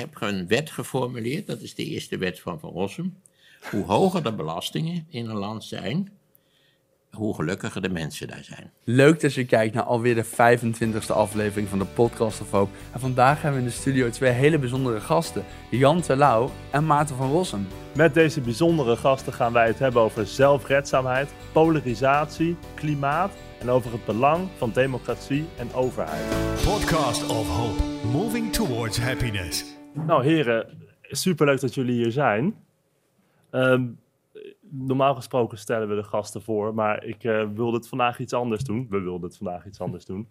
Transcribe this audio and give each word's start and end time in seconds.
heb 0.00 0.16
een 0.20 0.46
wet 0.46 0.70
geformuleerd, 0.70 1.46
dat 1.46 1.60
is 1.60 1.74
de 1.74 1.84
eerste 1.84 2.18
wet 2.18 2.40
van 2.40 2.60
Van 2.60 2.70
Rossum. 2.70 3.16
Hoe 3.70 3.84
hoger 3.84 4.22
de 4.22 4.32
belastingen 4.32 5.06
in 5.10 5.28
een 5.28 5.36
land 5.36 5.64
zijn, 5.64 6.10
hoe 7.12 7.34
gelukkiger 7.34 7.82
de 7.82 7.88
mensen 7.88 8.28
daar 8.28 8.44
zijn. 8.44 8.72
Leuk 8.84 9.20
dat 9.20 9.34
je 9.34 9.44
kijkt 9.44 9.74
naar 9.74 9.82
alweer 9.82 10.14
de 10.14 10.24
25e 10.24 11.06
aflevering 11.06 11.68
van 11.68 11.78
de 11.78 11.84
Podcast 11.84 12.40
of 12.40 12.50
Hoop. 12.50 12.70
En 12.92 13.00
vandaag 13.00 13.42
hebben 13.42 13.60
we 13.60 13.66
in 13.66 13.72
de 13.72 13.80
studio 13.80 14.10
twee 14.10 14.32
hele 14.32 14.58
bijzondere 14.58 15.00
gasten. 15.00 15.44
Jan 15.70 16.00
Terlouw 16.00 16.50
en 16.70 16.86
Maarten 16.86 17.16
van 17.16 17.30
Rossum. 17.30 17.66
Met 17.94 18.14
deze 18.14 18.40
bijzondere 18.40 18.96
gasten 18.96 19.32
gaan 19.32 19.52
wij 19.52 19.66
het 19.66 19.78
hebben 19.78 20.02
over 20.02 20.26
zelfredzaamheid, 20.26 21.28
polarisatie, 21.52 22.56
klimaat 22.74 23.32
en 23.60 23.68
over 23.68 23.92
het 23.92 24.04
belang 24.04 24.48
van 24.56 24.70
democratie 24.72 25.44
en 25.56 25.72
overheid. 25.74 26.24
Podcast 26.64 27.26
of 27.28 27.48
Hope, 27.48 27.82
moving 28.12 28.52
towards 28.52 28.98
happiness. 28.98 29.79
Nou 29.94 30.24
heren, 30.24 30.78
superleuk 31.02 31.60
dat 31.60 31.74
jullie 31.74 31.94
hier 31.94 32.12
zijn. 32.12 32.54
Ehm, 33.50 33.88
normaal 34.60 35.14
gesproken 35.14 35.58
stellen 35.58 35.88
we 35.88 35.94
de 35.94 36.02
gasten 36.02 36.42
voor, 36.42 36.74
maar 36.74 37.04
ik 37.04 37.24
uh, 37.24 37.48
wilde 37.54 37.76
het 37.76 37.88
vandaag 37.88 38.18
iets 38.18 38.32
anders 38.32 38.64
doen. 38.64 38.86
We 38.90 39.00
wilden 39.00 39.28
het 39.28 39.36
vandaag 39.36 39.66
iets 39.66 39.80
anders 39.80 40.04
doen. 40.04 40.28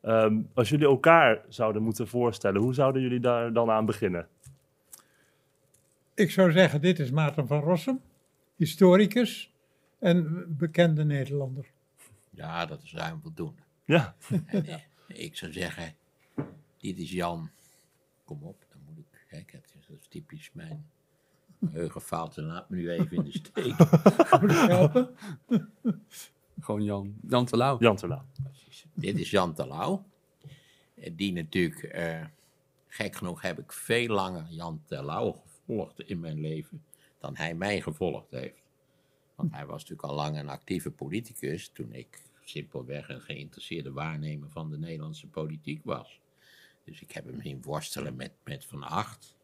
Ehm, 0.00 0.42
als 0.54 0.68
jullie 0.68 0.86
elkaar 0.86 1.44
zouden 1.48 1.82
moeten 1.82 2.08
voorstellen, 2.08 2.60
hoe 2.60 2.74
zouden 2.74 3.02
jullie 3.02 3.20
daar 3.20 3.52
dan 3.52 3.70
aan 3.70 3.86
beginnen? 3.86 4.28
Ik 6.14 6.30
zou 6.30 6.52
zeggen, 6.52 6.80
dit 6.80 6.98
is 6.98 7.10
Maarten 7.10 7.46
van 7.46 7.60
Rossum, 7.60 8.00
historicus 8.56 9.52
en 9.98 10.44
bekende 10.58 11.04
Nederlander. 11.04 11.66
Ja, 12.30 12.66
dat 12.66 12.82
is 12.82 12.94
ruim 12.94 13.20
voldoende. 13.22 13.62
Ja. 13.84 14.14
En, 14.46 14.66
eh, 14.66 14.78
ik 15.06 15.36
zou 15.36 15.52
zeggen, 15.52 15.94
dit 16.78 16.98
is 16.98 17.10
Jan. 17.10 17.50
Kom 18.24 18.42
op, 18.42 18.66
ik. 19.38 19.52
Dat 19.52 19.98
is 20.00 20.06
typisch 20.08 20.50
mijn 20.52 20.86
geheugenfout. 21.60 22.36
Laat 22.36 22.70
me 22.70 22.76
nu 22.76 22.90
even 22.90 23.16
in 23.16 23.24
de 23.24 23.32
steek. 23.32 23.74
Gewoon 26.60 26.82
Jan. 26.82 27.14
Jan 27.28 27.44
Terlouw. 27.46 27.78
Jan 27.78 27.96
Terlouw. 27.96 28.24
Precies. 28.42 28.86
Dit 28.94 29.18
is 29.18 29.30
Jan 29.30 29.54
Terlouw. 29.54 30.04
Eh, 30.94 31.12
Die 31.16 31.32
natuurlijk, 31.32 31.82
eh, 31.82 32.24
gek 32.88 33.14
genoeg 33.16 33.42
heb 33.42 33.58
ik 33.58 33.72
veel 33.72 34.08
langer 34.08 34.46
Jan 34.50 34.82
Terlouw 34.84 35.32
gevolgd 35.32 36.00
in 36.00 36.20
mijn 36.20 36.40
leven 36.40 36.84
dan 37.18 37.36
hij 37.36 37.54
mij 37.54 37.80
gevolgd 37.80 38.30
heeft. 38.30 38.62
Want 39.34 39.52
hij 39.52 39.66
was 39.66 39.80
natuurlijk 39.80 40.08
al 40.08 40.14
lang 40.14 40.38
een 40.38 40.48
actieve 40.48 40.90
politicus 40.90 41.68
toen 41.68 41.92
ik 41.92 42.22
simpelweg 42.44 43.08
een 43.08 43.20
geïnteresseerde 43.20 43.92
waarnemer 43.92 44.50
van 44.50 44.70
de 44.70 44.78
Nederlandse 44.78 45.26
politiek 45.26 45.80
was. 45.84 46.20
Dus 46.86 47.02
ik 47.02 47.12
heb 47.12 47.24
hem 47.24 47.40
zien 47.42 47.62
worstelen 47.62 48.16
met, 48.16 48.32
met 48.44 48.64
Van 48.64 48.82
Acht. 48.82 49.34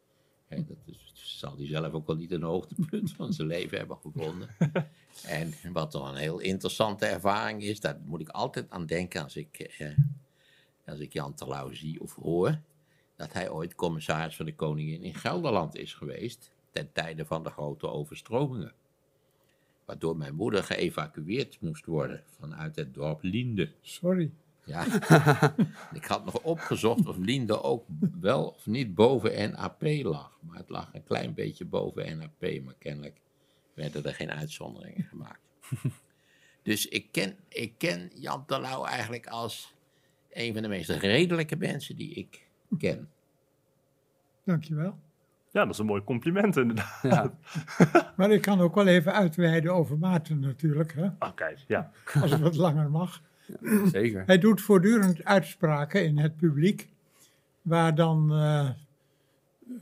Dat 0.48 0.76
is, 0.84 1.12
zal 1.14 1.56
hij 1.56 1.66
zelf 1.66 1.92
ook 1.92 2.06
wel 2.06 2.16
niet 2.16 2.30
een 2.30 2.42
hoogtepunt 2.42 3.12
van 3.12 3.32
zijn 3.32 3.48
leven 3.48 3.78
hebben 3.78 3.96
gevonden. 3.96 4.48
En 5.26 5.52
wat 5.72 5.92
dan 5.92 6.08
een 6.08 6.16
heel 6.16 6.38
interessante 6.38 7.06
ervaring 7.06 7.62
is, 7.62 7.80
daar 7.80 7.98
moet 8.04 8.20
ik 8.20 8.28
altijd 8.28 8.70
aan 8.70 8.86
denken 8.86 9.22
als 9.22 9.36
ik, 9.36 9.58
eh, 9.58 9.98
als 10.86 10.98
ik 10.98 11.12
Jan 11.12 11.34
Terlouw 11.34 11.72
zie 11.72 12.00
of 12.00 12.14
hoor, 12.14 12.60
dat 13.16 13.32
hij 13.32 13.50
ooit 13.50 13.74
commissaris 13.74 14.36
van 14.36 14.46
de 14.46 14.54
Koningin 14.54 15.02
in 15.02 15.14
Gelderland 15.14 15.76
is 15.76 15.94
geweest, 15.94 16.52
ten 16.70 16.92
tijde 16.92 17.24
van 17.24 17.42
de 17.42 17.50
grote 17.50 17.88
overstromingen. 17.88 18.72
Waardoor 19.84 20.16
mijn 20.16 20.34
moeder 20.34 20.64
geëvacueerd 20.64 21.60
moest 21.60 21.86
worden 21.86 22.24
vanuit 22.38 22.76
het 22.76 22.94
dorp 22.94 23.22
Linde. 23.22 23.72
Sorry. 23.80 24.30
Ja, 24.64 24.84
ik 25.98 26.04
had 26.04 26.24
nog 26.24 26.42
opgezocht 26.42 27.06
of 27.06 27.16
Linde 27.16 27.62
ook 27.62 27.86
wel 28.20 28.48
of 28.48 28.66
niet 28.66 28.94
boven 28.94 29.50
NAP 29.50 29.82
lag. 29.82 30.38
Maar 30.40 30.56
het 30.56 30.68
lag 30.68 30.90
een 30.92 31.04
klein 31.04 31.34
beetje 31.34 31.64
boven 31.64 32.18
NAP, 32.18 32.62
maar 32.64 32.74
kennelijk 32.78 33.20
werden 33.74 34.04
er 34.04 34.14
geen 34.14 34.30
uitzonderingen 34.30 35.04
gemaakt. 35.04 35.40
Dus 36.62 36.88
ik 36.88 37.08
ken, 37.10 37.36
ik 37.48 37.74
ken 37.78 38.10
Jan 38.14 38.44
Terlouw 38.46 38.84
eigenlijk 38.84 39.26
als 39.26 39.74
een 40.30 40.52
van 40.52 40.62
de 40.62 40.68
meest 40.68 40.90
redelijke 40.90 41.56
mensen 41.56 41.96
die 41.96 42.14
ik 42.14 42.48
ken. 42.78 43.08
Dankjewel. 44.44 44.98
Ja, 45.50 45.64
dat 45.64 45.72
is 45.72 45.78
een 45.78 45.86
mooi 45.86 46.04
compliment 46.04 46.56
inderdaad. 46.56 46.98
Ja. 47.02 47.38
Maar 48.16 48.30
ik 48.30 48.42
kan 48.42 48.60
ook 48.60 48.74
wel 48.74 48.86
even 48.86 49.12
uitweiden 49.12 49.74
over 49.74 49.98
Maarten 49.98 50.40
natuurlijk, 50.40 50.94
hè? 50.94 51.06
Oké, 51.18 51.54
ja. 51.66 51.90
als 52.20 52.30
het 52.30 52.40
wat 52.40 52.56
langer 52.56 52.90
mag. 52.90 53.22
Zeker. 53.92 54.22
Hij 54.26 54.38
doet 54.38 54.60
voortdurend 54.60 55.24
uitspraken 55.24 56.04
in 56.04 56.18
het 56.18 56.36
publiek, 56.36 56.88
waar 57.62 57.94
dan 57.94 58.32
eh, 58.32 58.70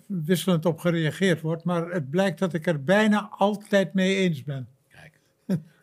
wisselend 0.07 0.67
op 0.67 0.79
gereageerd 0.79 1.41
wordt. 1.41 1.65
Maar 1.65 1.91
het 1.91 2.11
blijkt 2.11 2.39
dat 2.39 2.55
ik 2.55 2.67
er 2.67 2.85
bijna 2.85 3.29
altijd 3.31 3.95
mee 3.95 4.17
eens 4.17 4.45
ben. 4.45 4.69
Kijk, 4.89 5.19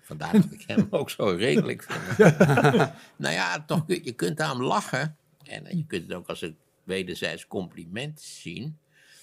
vandaar 0.01 0.33
dat 0.33 0.51
ik 0.51 0.63
hem 0.67 0.87
ook 0.89 1.09
zo 1.09 1.25
redelijk 1.25 1.83
vind. 1.83 2.37
nou 3.17 3.33
ja, 3.33 3.63
toch, 3.65 3.83
je 3.87 4.13
kunt 4.13 4.39
aan 4.39 4.57
hem 4.57 4.65
lachen. 4.65 5.15
En 5.43 5.77
je 5.77 5.85
kunt 5.85 6.03
het 6.03 6.13
ook 6.13 6.27
als 6.27 6.41
een 6.41 6.55
wederzijds 6.83 7.47
compliment 7.47 8.21
zien. 8.21 8.77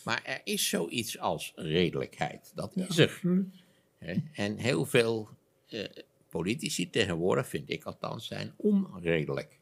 Maar 0.05 0.21
er 0.25 0.41
is 0.45 0.69
zoiets 0.69 1.19
als 1.19 1.53
redelijkheid. 1.57 2.53
Dat 2.55 2.77
is 2.77 2.99
er. 2.99 3.21
En 4.33 4.57
heel 4.57 4.85
veel 4.85 5.29
eh, 5.69 5.85
politici 6.41 6.91
tegenwoordig, 6.91 7.49
vind 7.49 7.71
ik 7.71 7.85
althans, 7.85 8.27
zijn 8.27 8.53
onredelijk. 8.57 9.59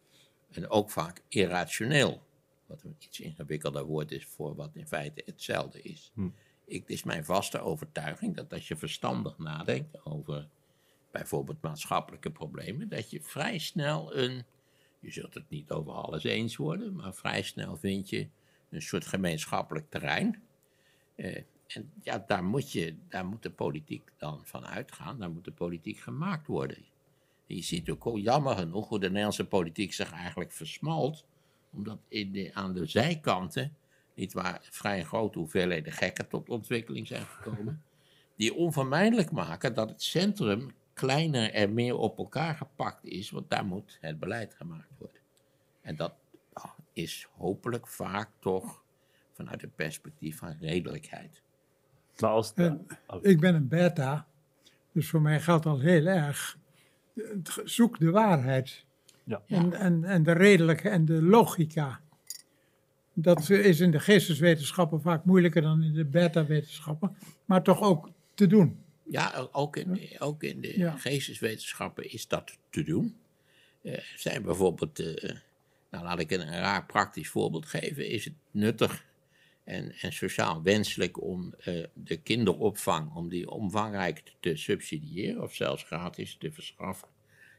En 0.51 0.71
ook 0.71 0.91
vaak 0.91 1.23
irrationeel. 1.29 2.23
Wat 2.67 2.83
een 2.83 2.97
iets 2.99 3.21
ingewikkelder 3.21 3.85
woord 3.85 4.13
is 4.13 4.27
voor 4.27 4.55
wat 4.55 4.71
in 4.75 4.87
feite 4.87 5.23
hetzelfde 5.25 5.83
is. 5.83 6.13
Ik, 6.65 6.81
het 6.81 6.91
is 6.91 7.03
mijn 7.03 7.25
vaste 7.25 7.61
overtuiging 7.61 8.37
dat 8.37 8.53
als 8.53 8.69
je 8.69 8.77
verstandig 8.77 9.39
nadenkt 9.39 10.05
over 10.05 10.49
bijvoorbeeld 11.11 11.63
maatschappelijke 11.63 12.31
problemen, 12.31 12.89
dat 12.89 13.11
je 13.11 13.23
vrij 13.23 13.59
snel 13.59 14.17
een, 14.17 14.45
je 15.01 15.11
zult 15.11 15.35
het 15.35 15.49
niet 15.49 15.71
over 15.71 15.93
alles 15.93 16.25
eens 16.25 16.57
worden, 16.57 16.95
maar 16.97 17.15
vrij 17.15 17.43
snel 17.43 17.77
vind 17.77 18.09
je 18.09 18.29
een 18.71 18.83
soort 18.83 19.07
gemeenschappelijk 19.07 19.91
terrein. 19.91 20.43
Eh, 21.15 21.43
en 21.75 21.93
ja, 22.03 22.25
daar 22.27 22.45
moet, 22.45 22.73
je, 22.73 22.97
daar 23.09 23.27
moet 23.27 23.43
de 23.43 23.51
politiek 23.51 24.11
dan 24.17 24.41
van 24.45 24.67
uitgaan. 24.67 25.19
Daar 25.19 25.31
moet 25.31 25.45
de 25.45 25.53
politiek 25.53 25.99
gemaakt 25.99 26.47
worden. 26.47 26.77
En 27.47 27.57
je 27.57 27.63
ziet 27.63 27.91
ook 27.91 28.19
jammer 28.19 28.57
genoeg 28.57 28.89
hoe 28.89 29.01
de 29.01 29.07
Nederlandse 29.09 29.47
politiek 29.47 29.93
zich 29.93 30.13
eigenlijk 30.13 30.53
versmalt. 30.53 31.25
Omdat 31.73 31.99
in 32.09 32.33
de, 32.33 32.51
aan 32.55 32.73
de 32.73 32.87
zijkanten, 32.87 33.77
niet 34.15 34.33
waar, 34.33 34.59
vrij 34.71 35.05
grote 35.05 35.39
hoeveelheden 35.39 35.93
gekken 35.93 36.29
tot 36.29 36.49
ontwikkeling 36.49 37.07
zijn 37.07 37.27
gekomen. 37.27 37.83
Die 38.37 38.55
onvermijdelijk 38.55 39.31
maken 39.31 39.75
dat 39.75 39.89
het 39.89 40.03
centrum 40.03 40.71
kleiner 40.93 41.53
en 41.53 41.75
meer 41.75 41.97
op 41.97 42.19
elkaar 42.19 42.55
gepakt 42.55 43.05
is. 43.05 43.31
Want 43.31 43.51
daar 43.51 43.65
moet 43.65 43.99
het 44.01 44.19
beleid 44.19 44.55
gemaakt 44.55 44.99
worden. 44.99 45.21
En 45.81 45.97
dat 45.97 46.15
is 46.93 47.29
hopelijk 47.37 47.87
vaak 47.87 48.31
toch 48.39 48.83
vanuit 49.33 49.61
het 49.61 49.77
perspectief 49.77 50.39
van 50.39 50.57
redelijkheid. 50.61 51.43
Maar 52.23 52.31
als... 52.31 52.53
Ik 53.21 53.41
ben 53.41 53.55
een 53.55 53.69
beta, 53.69 54.27
dus 54.93 55.09
voor 55.09 55.23
mij 55.23 55.41
geldt 55.41 55.67
al 55.67 55.79
heel 55.81 56.07
erg. 56.07 56.59
eh, 57.15 57.23
Zoek 57.65 57.99
de 57.99 58.11
waarheid 58.11 58.85
ja. 59.25 59.43
en, 59.47 59.73
en, 59.73 60.05
en 60.05 60.23
de 60.23 60.33
redelijke 60.33 60.89
en 60.89 61.05
de 61.05 61.23
logica. 61.23 62.01
Dat 63.15 63.51
is 63.51 63.81
in 63.81 63.91
de 63.91 64.01
geesteswetenschappen 64.01 65.01
vaak 65.01 65.25
moeilijker 65.25 65.63
dan 65.63 65.83
in 65.83 65.93
de 65.93 66.05
beta-wetenschappen, 66.05 67.17
maar 67.45 67.63
toch 67.63 67.81
ook 67.81 68.11
te 68.35 68.47
doen. 68.47 68.79
Ja, 69.03 69.49
ook 69.53 69.77
in, 69.77 70.01
ook 70.19 70.43
in 70.43 70.61
de 70.61 70.79
Ja. 70.79 70.97
geesteswetenschappen 70.97 72.13
is 72.13 72.29
dat 72.29 72.59
te 72.71 72.83
doen. 72.85 73.17
Eh, 73.83 73.93
Er 73.93 74.13
zijn 74.17 74.43
bijvoorbeeld, 74.43 74.99
eh, 74.99 75.37
nou 75.91 76.05
laat 76.05 76.19
ik 76.19 76.31
een, 76.31 76.41
een 76.41 76.61
raar 76.61 76.87
praktisch 76.87 77.29
voorbeeld 77.29 77.67
geven, 77.67 78.09
is 78.09 78.25
het 78.25 78.35
nuttig 78.51 79.05
en, 79.65 79.93
en 79.93 80.13
sociaal 80.13 80.63
wenselijk 80.63 81.23
om 81.23 81.55
eh, 81.59 81.85
de 81.95 82.17
kinderopvang, 82.17 83.15
om 83.15 83.29
die 83.29 83.51
omvangrijk 83.51 84.23
te 84.41 84.57
subsidiëren 84.57 85.43
of 85.43 85.55
zelfs 85.55 85.83
gratis 85.83 86.37
te 86.37 86.53
verschaffen? 86.53 87.09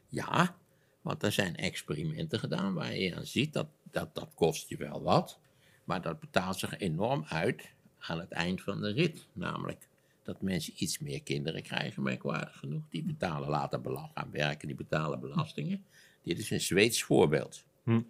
Ja, 0.08 0.56
want 1.00 1.22
er 1.22 1.32
zijn 1.32 1.56
experimenten 1.56 2.38
gedaan 2.38 2.74
waar 2.74 2.96
je 2.96 3.14
aan 3.14 3.26
ziet 3.26 3.52
dat, 3.52 3.66
dat 3.90 4.14
dat 4.14 4.30
kost 4.34 4.68
je 4.68 4.76
wel 4.76 5.02
wat, 5.02 5.38
maar 5.84 6.02
dat 6.02 6.20
betaalt 6.20 6.58
zich 6.58 6.78
enorm 6.78 7.24
uit 7.28 7.72
aan 7.98 8.18
het 8.18 8.30
eind 8.30 8.62
van 8.62 8.80
de 8.80 8.92
rit. 8.92 9.26
Namelijk 9.32 9.88
dat 10.22 10.42
mensen 10.42 10.72
iets 10.76 10.98
meer 10.98 11.22
kinderen 11.22 11.62
krijgen, 11.62 12.02
merkwaardig 12.02 12.56
genoeg. 12.58 12.82
Die 12.90 13.02
betalen 13.02 13.48
later 13.48 13.80
belasting, 13.80 14.18
gaan 14.18 14.30
werken, 14.30 14.66
die 14.66 14.76
betalen 14.76 15.20
belastingen. 15.20 15.84
Dit 16.22 16.38
is 16.38 16.50
een 16.50 16.60
Zweeds 16.60 17.02
voorbeeld. 17.02 17.64
Hm. 17.82 18.00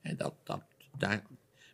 En 0.00 0.16
dat, 0.16 0.34
dat, 0.42 0.62
daar, 0.98 1.22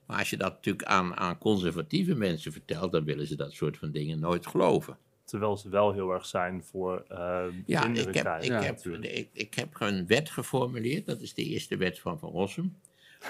maar 0.06 0.19
als 0.19 0.31
je 0.31 0.37
dat 0.37 0.53
natuurlijk 0.53 0.88
aan, 0.88 1.17
aan 1.17 1.38
conservatieve 1.38 2.14
mensen 2.14 2.53
vertelt, 2.53 2.93
dan 2.93 3.05
willen 3.05 3.26
ze 3.26 3.37
dat 3.37 3.53
soort 3.53 3.76
van 3.79 3.91
dingen 3.91 4.19
nooit 4.20 4.47
geloven. 4.47 4.99
Terwijl 5.25 5.56
ze 5.56 5.69
wel 5.69 5.93
heel 5.93 6.11
erg 6.11 6.26
zijn 6.26 6.64
voor 6.64 7.05
eh 7.08 7.44
Ja, 7.67 7.81
kinderen 7.81 8.08
ik 8.08 8.14
heb, 8.14 8.25
krijgen. 8.25 8.44
ik, 8.55 8.61
Ja, 8.61 8.67
heb, 8.67 8.75
natuurlijk. 8.76 9.12
ik, 9.12 9.29
ik 9.32 9.55
heb 9.55 9.81
een 9.81 10.06
wet 10.06 10.31
geformuleerd, 10.31 11.06
dat 11.06 11.20
is 11.20 11.35
de 11.35 11.44
eerste 11.44 11.76
wet 11.76 11.99
van 11.99 12.19
Van 12.19 12.31
Rossum. 12.31 12.76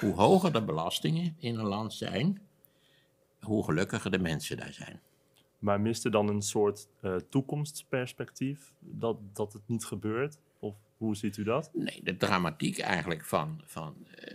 Hoe 0.00 0.14
hoger 0.14 0.52
de 0.52 0.62
belastingen 0.62 1.36
in 1.38 1.58
een 1.58 1.66
land 1.66 1.92
zijn, 1.94 2.40
hoe 3.40 3.64
gelukkiger 3.64 4.10
de 4.10 4.18
mensen 4.18 4.56
daar 4.56 4.72
zijn. 4.72 5.00
Maar 5.58 5.80
mist 5.80 6.04
er 6.04 6.10
dan 6.10 6.28
een 6.28 6.42
soort 6.42 6.88
eh, 7.00 7.16
toekomstperspectief 7.30 8.72
dat, 8.80 9.16
dat 9.32 9.52
het 9.52 9.62
niet 9.66 9.84
gebeurt? 9.84 10.38
Of 10.58 10.74
hoe 10.96 11.16
ziet 11.16 11.36
u 11.36 11.42
dat? 11.44 11.70
Nee, 11.74 12.00
de 12.02 12.16
dramatiek 12.16 12.78
eigenlijk 12.78 13.24
van, 13.24 13.60
van 13.64 13.94
eh, 14.14 14.34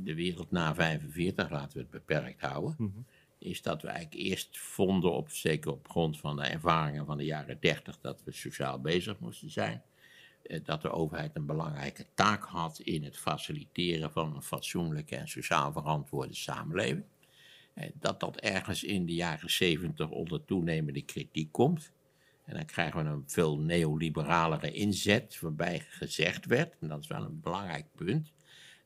de 0.00 0.14
wereld 0.14 0.50
na 0.50 0.74
45, 0.74 1.50
laten 1.50 1.72
we 1.76 1.78
het 1.82 1.90
beperkt 1.90 2.40
houden, 2.40 2.74
Mhm. 2.78 2.98
is 3.38 3.62
dat 3.62 3.82
we 3.82 3.88
eigenlijk 3.88 4.24
eerst 4.28 4.58
vonden, 4.58 5.12
op, 5.12 5.30
zeker 5.30 5.70
op 5.70 5.88
grond 5.90 6.18
van 6.20 6.36
de 6.36 6.42
ervaringen 6.42 7.06
van 7.06 7.16
de 7.16 7.24
jaren 7.24 7.56
30, 7.60 7.98
dat 8.00 8.22
we 8.24 8.32
sociaal 8.32 8.80
bezig 8.80 9.18
moesten 9.18 9.50
zijn. 9.50 9.82
Eh, 10.42 10.60
dat 10.64 10.82
de 10.82 10.90
overheid 10.90 11.36
een 11.36 11.46
belangrijke 11.46 12.06
taak 12.14 12.44
had 12.44 12.78
in 12.78 13.04
het 13.04 13.18
faciliteren 13.18 14.12
van 14.12 14.34
een 14.34 14.42
fatsoenlijke 14.42 15.16
en 15.16 15.28
sociaal 15.28 15.72
verantwoorde 15.72 16.34
samenleving. 16.34 17.04
Eh, 17.74 17.90
Dat 18.00 18.20
dat 18.20 18.36
ergens 18.36 18.84
in 18.84 19.06
de 19.06 19.14
jaren 19.14 19.50
70 19.50 20.08
onder 20.08 20.44
toenemende 20.44 21.02
kritiek 21.02 21.52
komt. 21.52 21.92
En 22.44 22.54
dan 22.54 22.64
krijgen 22.64 23.04
we 23.04 23.10
een 23.10 23.22
veel 23.26 23.58
neoliberalere 23.58 24.72
inzet, 24.72 25.40
waarbij 25.40 25.80
gezegd 25.88 26.46
werd, 26.46 26.74
en 26.80 26.88
dat 26.88 27.00
is 27.00 27.06
wel 27.06 27.22
een 27.22 27.40
belangrijk 27.40 27.86
punt, 27.94 28.32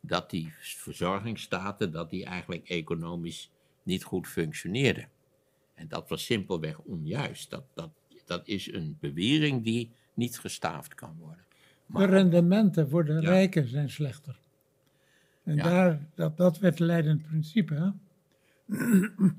dat 0.07 0.31
die 0.31 0.53
verzorgingsstaten 0.59 1.93
dat 1.93 2.11
die 2.11 2.25
eigenlijk 2.25 2.69
economisch 2.69 3.51
niet 3.83 4.05
goed 4.05 4.27
functioneerden. 4.27 5.09
En 5.75 5.89
dat 5.89 6.09
was 6.09 6.25
simpelweg 6.25 6.79
onjuist. 6.79 7.51
Dat, 7.51 7.65
dat, 7.75 7.91
dat 8.25 8.49
is 8.49 8.73
een 8.73 8.97
bewering 9.01 9.65
die 9.65 9.91
niet 10.15 10.39
gestaafd 10.39 10.95
kan 10.95 11.17
worden. 11.19 11.45
De 11.87 12.05
rendementen 12.05 12.89
voor 12.89 13.05
de 13.05 13.13
Ja. 13.13 13.21
rijken 13.21 13.69
zijn 13.69 13.91
slechter. 13.91 14.39
En 15.45 15.57
Ja. 15.57 15.63
daar, 15.63 16.07
dat, 16.15 16.37
dat 16.37 16.59
werd 16.59 16.79
leidend 16.79 17.23
principe. 17.23 17.75
Hè? 17.75 17.91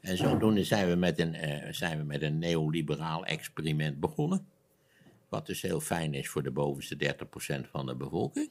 En 0.00 0.16
zodoende 0.16 0.64
zijn 0.64 0.88
we 0.88 0.94
met 0.94 1.18
een, 1.18 1.34
eh, 1.34 1.72
zijn 1.72 1.98
we 1.98 2.04
met 2.04 2.22
een 2.22 2.38
neoliberaal 2.38 3.24
experiment 3.24 4.00
begonnen. 4.00 4.46
Wat 5.28 5.46
dus 5.46 5.62
heel 5.62 5.80
fijn 5.80 6.14
is 6.14 6.28
voor 6.28 6.42
de 6.42 6.50
bovenste 6.50 6.96
30% 6.96 7.68
van 7.70 7.86
de 7.86 7.94
bevolking. 7.96 8.50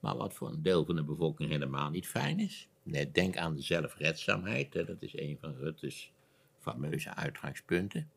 Maar 0.00 0.16
wat 0.16 0.34
voor 0.34 0.48
een 0.48 0.62
deel 0.62 0.84
van 0.84 0.96
de 0.96 1.04
bevolking 1.04 1.50
helemaal 1.50 1.90
niet 1.90 2.06
fijn 2.08 2.40
is. 2.40 2.68
Denk 3.12 3.36
aan 3.36 3.54
de 3.54 3.62
zelfredzaamheid. 3.62 4.72
Dat 4.72 4.96
is 5.02 5.18
een 5.18 5.38
van 5.40 5.54
Rutte's 5.54 6.12
fameuze 6.58 7.14
uitgangspunten. 7.14 8.10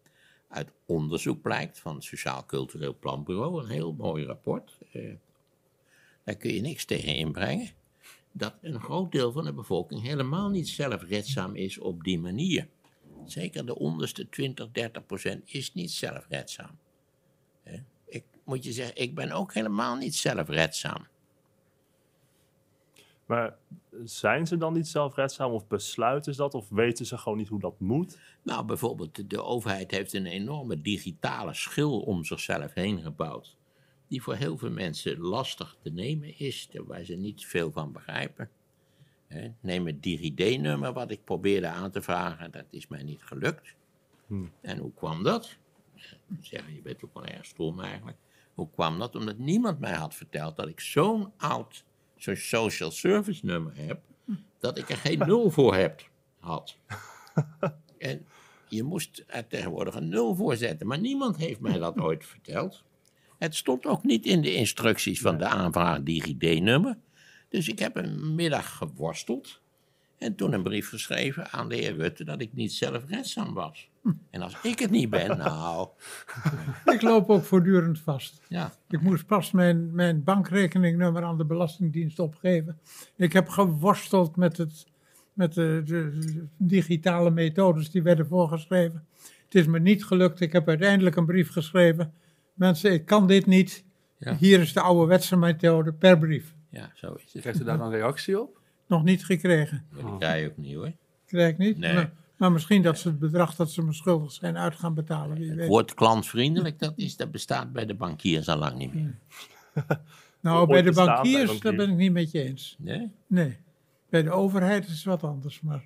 Uit 0.47 0.71
onderzoek 0.85 1.41
blijkt 1.41 1.79
van 1.79 1.95
het 1.95 2.03
Sociaal 2.03 2.45
Cultureel 2.45 2.95
Planbureau, 2.99 3.63
een 3.63 3.69
heel 3.69 3.93
mooi 3.93 4.25
rapport. 4.25 4.77
eh, 4.91 5.13
daar 6.23 6.35
kun 6.35 6.53
je 6.53 6.61
niks 6.61 6.85
tegen 6.85 7.15
inbrengen. 7.15 7.69
Dat 8.31 8.55
een 8.61 8.79
groot 8.79 9.11
deel 9.11 9.31
van 9.31 9.43
de 9.43 9.53
bevolking 9.53 10.01
helemaal 10.01 10.49
niet 10.49 10.69
zelfredzaam 10.69 11.55
is 11.55 11.77
op 11.77 12.03
die 12.03 12.19
manier. 12.19 12.67
Zeker 13.25 13.65
de 13.65 13.77
onderste 13.77 14.29
20, 14.29 14.71
30 14.71 15.05
procent 15.05 15.53
is 15.53 15.73
niet 15.73 15.91
zelfredzaam. 15.91 16.77
Ik 18.05 18.23
moet 18.43 18.63
je 18.63 18.71
zeggen, 18.71 18.95
ik 19.01 19.15
ben 19.15 19.31
ook 19.31 19.53
helemaal 19.53 19.95
niet 19.95 20.15
zelfredzaam. 20.15 21.07
Maar 23.31 23.57
zijn 24.03 24.47
ze 24.47 24.57
dan 24.57 24.73
niet 24.73 24.87
zelfredzaam 24.87 25.51
of 25.51 25.67
besluiten 25.67 26.33
ze 26.33 26.41
dat? 26.41 26.53
Of 26.53 26.69
weten 26.69 27.05
ze 27.05 27.17
gewoon 27.17 27.37
niet 27.37 27.47
hoe 27.47 27.59
dat 27.59 27.79
moet? 27.79 28.19
Nou, 28.43 28.65
bijvoorbeeld, 28.65 29.29
de- 29.29 29.43
overheid 29.43 29.91
heeft 29.91 30.13
een 30.13 30.25
enorme 30.25 30.81
digitale 30.81 31.53
schil 31.53 31.99
om 31.99 32.23
zichzelf 32.25 32.73
heen 32.73 33.01
gebouwd. 33.01 33.57
Die 34.07 34.21
voor 34.21 34.35
heel 34.35 34.57
veel 34.57 34.71
mensen 34.71 35.19
lastig 35.19 35.77
te 35.81 35.89
nemen 35.89 36.39
is, 36.39 36.69
waar 36.85 37.03
ze 37.03 37.15
niet 37.15 37.45
veel 37.45 37.71
van 37.71 37.91
begrijpen. 37.91 38.49
Neem 39.59 39.85
het 39.85 40.03
DigiD-nummer 40.03 40.93
wat 40.93 41.11
ik 41.11 41.23
probeerde 41.23 41.67
aan 41.67 41.91
te 41.91 42.01
vragen, 42.01 42.51
dat 42.51 42.65
is 42.69 42.87
mij 42.87 43.03
niet 43.03 43.23
gelukt. 43.23 43.75
En 44.61 44.77
hoe 44.77 44.93
kwam 44.93 45.23
dat? 45.23 45.57
Zeg, 46.41 46.63
je 46.75 46.81
bent 46.81 47.03
ook 47.03 47.13
wel 47.13 47.25
erg 47.25 47.45
stom 47.45 47.79
eigenlijk. 47.79 48.17
Hoe 48.53 48.69
kwam 48.69 48.99
dat? 48.99 49.15
Omdat 49.15 49.37
niemand 49.37 49.79
mij 49.79 49.93
had 49.93 50.15
verteld 50.15 50.55
dat 50.55 50.67
ik 50.67 50.79
zo'n 50.79 51.31
oud 51.37 51.83
zo'n 52.23 52.35
social 52.35 52.91
service 52.91 53.45
nummer 53.45 53.75
heb, 53.75 54.00
dat 54.59 54.77
ik 54.77 54.89
er 54.89 54.97
geen 54.97 55.19
nul 55.19 55.50
voor 55.50 55.75
heb 55.75 56.09
had. 56.39 56.77
En 57.97 58.25
je 58.69 58.83
moest 58.83 59.23
er 59.27 59.47
tegenwoordig 59.47 59.95
een 59.95 60.09
nul 60.09 60.35
voor 60.35 60.56
zetten. 60.56 60.88
Maar 60.88 61.00
niemand 61.00 61.38
heeft 61.38 61.59
mij 61.59 61.77
dat 61.77 62.00
ooit 62.00 62.25
verteld. 62.25 62.83
Het 63.38 63.56
stond 63.56 63.85
ook 63.85 64.03
niet 64.03 64.25
in 64.25 64.41
de 64.41 64.53
instructies 64.53 65.21
van 65.21 65.38
de 65.38 65.45
aanvraag 65.45 66.03
DigiD-nummer. 66.03 66.97
Dus 67.50 67.68
ik 67.68 67.79
heb 67.79 67.95
een 67.95 68.35
middag 68.35 68.77
geworsteld. 68.77 69.62
En 70.21 70.35
toen 70.35 70.53
een 70.53 70.63
brief 70.63 70.89
geschreven 70.89 71.51
aan 71.51 71.69
de 71.69 71.75
heer 71.75 71.95
Rutte 71.95 72.23
dat 72.23 72.41
ik 72.41 72.53
niet 72.53 72.73
zelfredzaam 72.73 73.53
was. 73.53 73.89
En 74.29 74.41
als 74.41 74.56
ik 74.63 74.79
het 74.79 74.89
niet 74.91 75.09
ben, 75.09 75.38
nou, 75.38 75.88
Ik 76.95 77.01
loop 77.01 77.29
ook 77.29 77.44
voortdurend 77.44 78.00
vast. 78.00 78.41
ja. 78.47 78.71
Ik 78.89 79.01
moest 79.01 79.25
pas 79.25 79.51
mijn, 79.51 79.95
mijn 79.95 80.23
bankrekeningnummer 80.23 81.23
aan 81.23 81.38
de 81.38 81.45
Belastingdienst 81.45 82.19
opgeven. 82.19 82.79
Ik 83.15 83.33
heb 83.33 83.47
geworsteld 83.50 84.35
met, 84.35 84.57
het, 84.57 84.85
met 85.33 85.53
de, 85.53 85.81
de- 85.85 86.18
de 86.19 86.45
digitale 86.57 87.29
methodes 87.31 87.91
die 87.91 88.01
werden 88.03 88.27
voorgeschreven. 88.27 89.06
Het 89.44 89.56
is 89.56 89.65
me 89.65 89.79
niet 89.79 90.06
gelukt. 90.06 90.39
Ik 90.39 90.51
heb 90.51 90.67
uiteindelijk 90.67 91.15
een 91.15 91.25
brief 91.25 91.51
geschreven. 91.51 92.13
Mensen, 92.53 92.91
ik 92.94 93.06
kan 93.06 93.27
dit 93.27 93.45
niet. 93.45 93.83
Ja. 94.17 94.35
Hier 94.35 94.59
is 94.59 94.74
de 94.74 94.81
ouderwetse 94.81 95.38
methode 95.38 95.94
per 95.94 96.17
brief. 96.17 96.56
Ja, 96.69 96.91
zo 96.94 97.13
is 97.13 97.33
het. 97.33 97.41
Krijgt 97.41 97.62
u 97.62 97.63
daar 97.63 97.77
dan 97.77 97.91
reactie 97.91 98.41
op? 98.41 98.60
Nog 98.91 99.03
niet 99.03 99.25
gekregen. 99.25 99.85
Krijg 100.17 100.43
je 100.43 100.49
ook 100.49 100.57
niet 100.57 100.75
hoor. 100.75 100.91
Krijg 101.25 101.51
ik 101.51 101.57
niet. 101.57 101.77
Nee. 101.77 101.93
Maar, 101.93 102.11
maar 102.38 102.51
misschien 102.51 102.81
dat 102.81 102.99
ze 102.99 103.07
het 103.07 103.19
bedrag 103.19 103.55
dat 103.55 103.71
ze 103.71 103.83
me 103.83 103.93
schuldig 103.93 104.31
zijn 104.31 104.57
uit 104.57 104.75
gaan 104.75 104.93
betalen. 104.93 105.38
Wie 105.38 105.47
Het 105.47 105.57
weet. 105.57 105.67
woord 105.67 105.93
klantvriendelijk, 105.93 106.79
dat, 106.79 106.93
is, 106.95 107.15
dat 107.15 107.31
bestaat 107.31 107.71
bij 107.71 107.85
de 107.85 107.93
bankiers 107.93 108.49
al 108.49 108.57
lang 108.57 108.77
niet 108.77 108.93
meer. 108.93 109.15
Nou, 110.39 110.67
bij 110.67 110.81
de 110.81 110.91
bankiers, 110.91 111.59
daar 111.59 111.75
ben 111.75 111.89
ik 111.89 111.95
niet 111.95 112.11
met 112.11 112.31
je 112.31 112.43
eens. 112.43 112.75
Nee? 112.79 113.11
Nee. 113.27 113.57
Bij 114.09 114.23
de 114.23 114.31
overheid 114.31 114.88
is 114.88 114.91
het 114.91 115.03
wat 115.03 115.23
anders. 115.23 115.61
Maar 115.61 115.85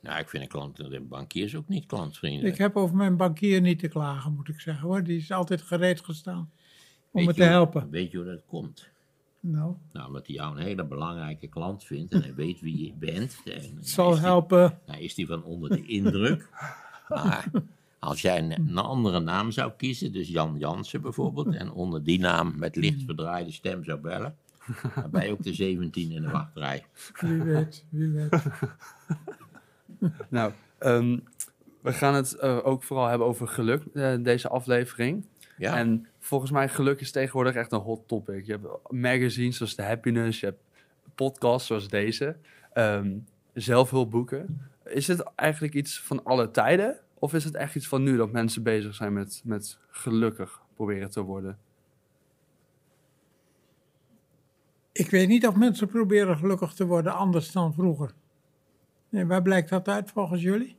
Nou, 0.00 0.18
ik 0.18 0.28
vind 0.28 0.42
een 0.42 0.48
klant, 0.48 0.76
de 0.76 1.00
bankiers 1.00 1.56
ook 1.56 1.68
niet 1.68 1.86
klantvriendelijk. 1.86 2.54
ik 2.54 2.60
heb 2.60 2.76
over 2.76 2.96
mijn 2.96 3.16
bankier 3.16 3.60
niet 3.60 3.78
te 3.78 3.88
klagen, 3.88 4.34
moet 4.34 4.48
ik 4.48 4.60
zeggen 4.60 4.88
hoor. 4.88 5.02
Die 5.02 5.18
is 5.18 5.30
altijd 5.30 5.62
gereed 5.62 6.00
gestaan 6.00 6.50
om 7.10 7.26
Weet 7.26 7.26
me 7.26 7.34
te 7.34 7.42
helpen. 7.42 7.90
Weet 7.90 8.10
je 8.10 8.16
hoe 8.16 8.26
dat 8.26 8.42
komt? 8.46 8.88
Nou, 9.50 9.74
Nou, 9.92 10.06
omdat 10.06 10.26
hij 10.26 10.36
jou 10.36 10.56
een 10.56 10.62
hele 10.62 10.84
belangrijke 10.84 11.46
klant 11.46 11.84
vindt 11.84 12.12
en 12.12 12.22
hij 12.22 12.34
weet 12.34 12.60
wie 12.60 12.84
je 12.84 12.92
bent. 12.98 13.40
En 13.44 13.76
het 13.76 13.88
zal 13.88 14.10
is 14.10 14.16
die- 14.16 14.24
helpen. 14.26 14.78
Nou, 14.86 15.00
is 15.00 15.14
die 15.14 15.26
van 15.26 15.44
onder 15.44 15.70
de 15.70 15.86
indruk. 15.86 16.48
Maar 17.08 17.50
als 17.98 18.20
jij 18.22 18.38
een, 18.38 18.52
een 18.52 18.78
andere 18.78 19.20
naam 19.20 19.50
zou 19.50 19.72
kiezen, 19.76 20.12
dus 20.12 20.28
Jan 20.28 20.58
Jansen 20.58 21.00
bijvoorbeeld, 21.02 21.54
en 21.54 21.70
onder 21.72 22.02
die 22.04 22.18
naam 22.18 22.52
met 22.58 22.76
licht 22.76 23.02
verdraaide 23.02 23.50
stem 23.52 23.84
zou 23.84 24.00
bellen, 24.00 24.36
dan 24.94 25.10
ben 25.10 25.24
je 25.26 25.32
ook 25.32 25.42
de 25.42 25.54
17 25.54 26.10
in 26.10 26.22
de 26.22 26.30
wachtrij. 26.30 26.84
Wie 27.20 27.42
weet, 27.42 27.84
wie 27.88 28.08
weet. 28.10 28.42
Nou, 30.28 30.52
ehm, 30.78 31.18
we 31.80 31.92
gaan 31.92 32.14
het 32.14 32.32
eh, 32.34 32.58
ook 32.62 32.82
vooral 32.82 33.06
hebben 33.06 33.26
over 33.26 33.48
geluk, 33.48 33.82
eh, 33.94 34.14
deze 34.22 34.48
aflevering. 34.48 35.26
Ja, 35.56 35.76
En 35.76 36.06
volgens 36.18 36.50
mij 36.50 36.68
geluk 36.68 37.00
is 37.00 37.10
tegenwoordig 37.10 37.54
echt 37.54 37.72
een 37.72 37.80
hot 37.80 38.08
topic. 38.08 38.46
Je 38.46 38.52
hebt 38.52 38.66
magazines 38.90 39.56
zoals 39.56 39.74
The 39.74 39.82
Happiness, 39.82 40.40
je 40.40 40.46
hebt 40.46 40.62
podcasts 41.14 41.66
zoals 41.66 41.88
deze, 41.88 42.36
ehm, 42.72 43.18
zelfhulpboeken. 43.54 44.60
Is 44.84 45.06
het 45.06 45.22
eigenlijk 45.34 45.74
iets 45.74 46.00
van 46.00 46.24
alle 46.24 46.50
tijden? 46.50 47.00
Of 47.18 47.34
is 47.34 47.44
het 47.44 47.54
echt 47.54 47.74
iets 47.74 47.88
van 47.88 48.02
nu 48.02 48.16
dat 48.16 48.32
mensen 48.32 48.62
bezig 48.62 48.94
zijn 48.94 49.12
met, 49.12 49.42
met 49.44 49.78
gelukkig 49.88 50.60
proberen 50.74 51.10
te 51.10 51.22
worden? 51.22 51.58
Ik 54.92 55.10
weet 55.10 55.28
niet 55.28 55.46
of 55.46 55.56
mensen 55.56 55.88
proberen 55.88 56.36
gelukkig 56.36 56.72
te 56.72 56.86
worden 56.86 57.14
anders 57.14 57.52
dan 57.52 57.72
vroeger. 57.72 58.12
Nee, 59.08 59.26
waar 59.26 59.42
blijkt 59.42 59.68
dat 59.68 59.88
uit 59.88 60.10
volgens 60.10 60.42
jullie? 60.42 60.76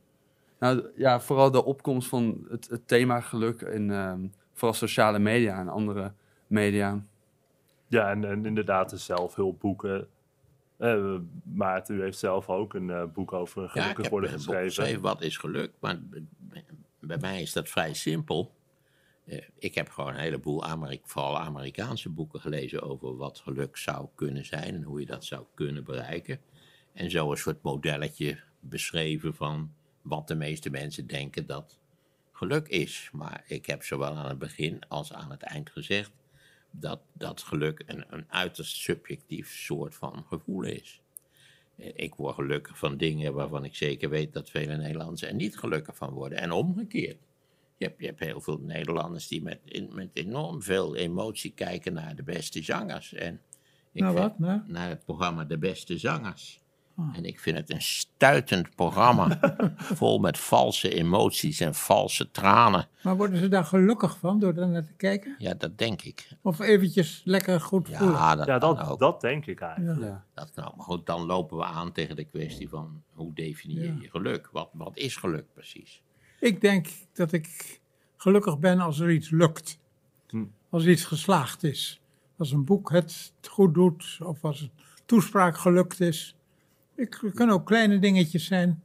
Nou 0.58 0.88
ja, 0.96 1.20
vooral 1.20 1.50
de 1.50 1.64
opkomst 1.64 2.08
van 2.08 2.46
het, 2.50 2.68
het 2.68 2.88
thema 2.88 3.20
geluk 3.20 3.60
in 3.60 3.90
ehm, 3.90 4.26
vooral 4.58 4.76
sociale 4.76 5.18
media 5.18 5.58
en 5.58 5.68
andere 5.68 6.12
media. 6.46 7.04
Ja, 7.86 8.10
en, 8.10 8.24
en 8.24 8.46
inderdaad 8.46 8.90
de 8.90 8.96
zelfhulpboeken. 8.96 10.08
Eh 10.76 11.14
Maarten, 11.42 11.96
u 11.96 12.02
heeft 12.02 12.18
zelf 12.18 12.48
ook 12.48 12.74
een 12.74 12.90
eh, 12.90 13.04
boek 13.14 13.32
over 13.32 13.62
ja 13.62 13.68
gelukkig 13.68 14.02
heb 14.02 14.10
worden 14.10 14.30
geschreven. 14.30 14.64
geschreven, 14.64 15.02
wat 15.02 15.22
is 15.22 15.36
geluk? 15.36 15.72
Maar 15.80 15.98
bij 17.00 17.18
mij 17.20 17.42
is 17.42 17.52
dat 17.52 17.68
vrij 17.68 17.94
simpel. 17.94 18.52
Eh, 19.24 19.42
ik 19.58 19.74
heb 19.74 19.88
gewoon 19.88 20.14
een 20.14 20.20
heleboel, 20.20 20.64
Amerik 20.64 21.00
vooral 21.04 21.38
Amerikaanse 21.38 22.08
boeken 22.08 22.40
gelezen 22.40 22.82
over 22.82 23.16
wat 23.16 23.38
geluk 23.38 23.76
zou 23.76 24.08
kunnen 24.14 24.44
zijn 24.44 24.74
en 24.74 24.82
hoe 24.82 25.00
je 25.00 25.06
dat 25.06 25.24
zou 25.24 25.44
kunnen 25.54 25.84
bereiken. 25.84 26.40
En 26.92 27.10
zo 27.10 27.30
een 27.30 27.36
soort 27.36 27.62
modelletje 27.62 28.40
beschreven 28.60 29.34
van 29.34 29.72
wat 30.02 30.28
de 30.28 30.34
meeste 30.34 30.70
mensen 30.70 31.06
denken 31.06 31.46
dat 31.46 31.78
geluk 32.38 32.68
is. 32.68 33.08
Maar 33.12 33.44
ik 33.46 33.66
heb 33.66 33.82
zowel 33.82 34.14
aan 34.16 34.28
het 34.28 34.38
begin 34.38 34.80
als 34.88 35.12
aan 35.12 35.30
het 35.30 35.42
eind 35.42 35.70
gezegd 35.70 36.10
dat 36.70 37.00
dat 37.12 37.42
geluk 37.42 37.82
een, 37.86 38.04
een 38.08 38.24
uiterst 38.28 38.76
subjectief 38.76 39.50
soort 39.56 39.94
van 39.94 40.24
gevoel 40.28 40.62
is. 40.62 41.00
Ik 41.76 42.14
word 42.14 42.34
gelukkig 42.34 42.78
van 42.78 42.96
dingen 42.96 43.34
waarvan 43.34 43.64
ik 43.64 43.74
zeker 43.74 44.10
weet 44.10 44.32
dat 44.32 44.50
vele 44.50 44.76
Nederlanders 44.76 45.22
er 45.22 45.34
niet 45.34 45.58
gelukkig 45.58 45.96
van 45.96 46.10
worden. 46.10 46.38
En 46.38 46.50
omgekeerd. 46.52 47.16
Je 47.76 47.84
hebt, 47.84 48.00
je 48.00 48.06
hebt 48.06 48.20
heel 48.20 48.40
veel 48.40 48.58
Nederlanders 48.58 49.28
die 49.28 49.42
met, 49.42 49.58
in- 49.64 49.90
met 49.94 50.08
enorm 50.12 50.62
veel 50.62 50.96
emotie 50.96 51.52
kijken 51.52 51.92
naar 51.92 52.16
de 52.16 52.22
beste 52.22 52.62
zangers. 52.62 53.12
En 53.12 53.40
ik 53.92 54.02
Nou 54.02 54.14
wat, 54.16 54.38
nou? 54.38 54.60
Naar 54.66 54.88
het 54.88 55.04
programma 55.04 55.44
De 55.44 55.58
Beste 55.58 55.98
Zangers. 55.98 56.60
Ah. 57.00 57.16
En 57.16 57.24
ik 57.24 57.40
vind 57.40 57.56
het 57.56 57.70
een 57.70 57.82
stuitend 57.82 58.74
programma. 58.74 59.38
vol 59.76 60.18
met 60.18 60.38
valse 60.38 60.94
emoties 60.94 61.60
en 61.60 61.74
valse 61.74 62.30
tranen. 62.30 62.88
Maar 63.02 63.16
worden 63.16 63.38
ze 63.38 63.48
daar 63.48 63.64
gelukkig 63.64 64.18
van 64.18 64.38
door 64.40 64.54
daar 64.54 64.68
naar 64.68 64.84
te 64.84 64.92
kijken? 64.92 65.34
Ja, 65.38 65.54
dat 65.54 65.78
denk 65.78 66.02
ik. 66.02 66.28
Of 66.42 66.58
eventjes 66.60 67.22
lekker 67.24 67.60
goed 67.60 67.88
voelen? 67.88 68.14
Ja, 68.16 68.36
dat, 68.36 68.46
Ja, 68.46 68.58
dat, 68.58 68.88
ook. 68.88 68.98
dat 68.98 69.20
denk 69.20 69.46
ik 69.46 69.60
eigenlijk. 69.60 70.00
Ja. 70.00 70.06
Ja. 70.06 70.24
Dat. 70.34 70.52
Maar 70.56 70.84
goed, 70.86 71.06
dan 71.06 71.26
lopen 71.26 71.56
we 71.56 71.64
aan 71.64 71.92
tegen 71.92 72.16
de 72.16 72.24
kwestie 72.24 72.68
van 72.68 73.02
hoe 73.14 73.34
definieer 73.34 73.82
je 73.84 74.00
Ja. 74.00 74.08
geluk? 74.10 74.48
Wat, 74.52 74.68
wat 74.72 74.96
is 74.96 75.16
geluk 75.16 75.44
precies? 75.54 76.02
Ik 76.40 76.60
denk 76.60 76.86
dat 77.12 77.32
ik 77.32 77.80
gelukkig 78.16 78.58
ben 78.58 78.80
als 78.80 78.98
er 78.98 79.10
iets 79.10 79.30
lukt. 79.30 79.78
Hm. 80.28 80.44
Als 80.70 80.86
iets 80.86 81.04
geslaagd 81.04 81.62
is. 81.62 82.00
Als 82.38 82.52
een 82.52 82.64
boek 82.64 82.90
het 82.90 83.32
goed 83.48 83.74
doet 83.74 84.18
of 84.22 84.44
als 84.44 84.60
een 84.60 84.70
toespraak 85.06 85.58
gelukt 85.58 86.00
is. 86.00 86.32
Ik, 86.98 87.18
het 87.20 87.34
kunnen 87.34 87.54
ook 87.54 87.66
kleine 87.66 87.98
dingetjes 87.98 88.46
zijn. 88.46 88.82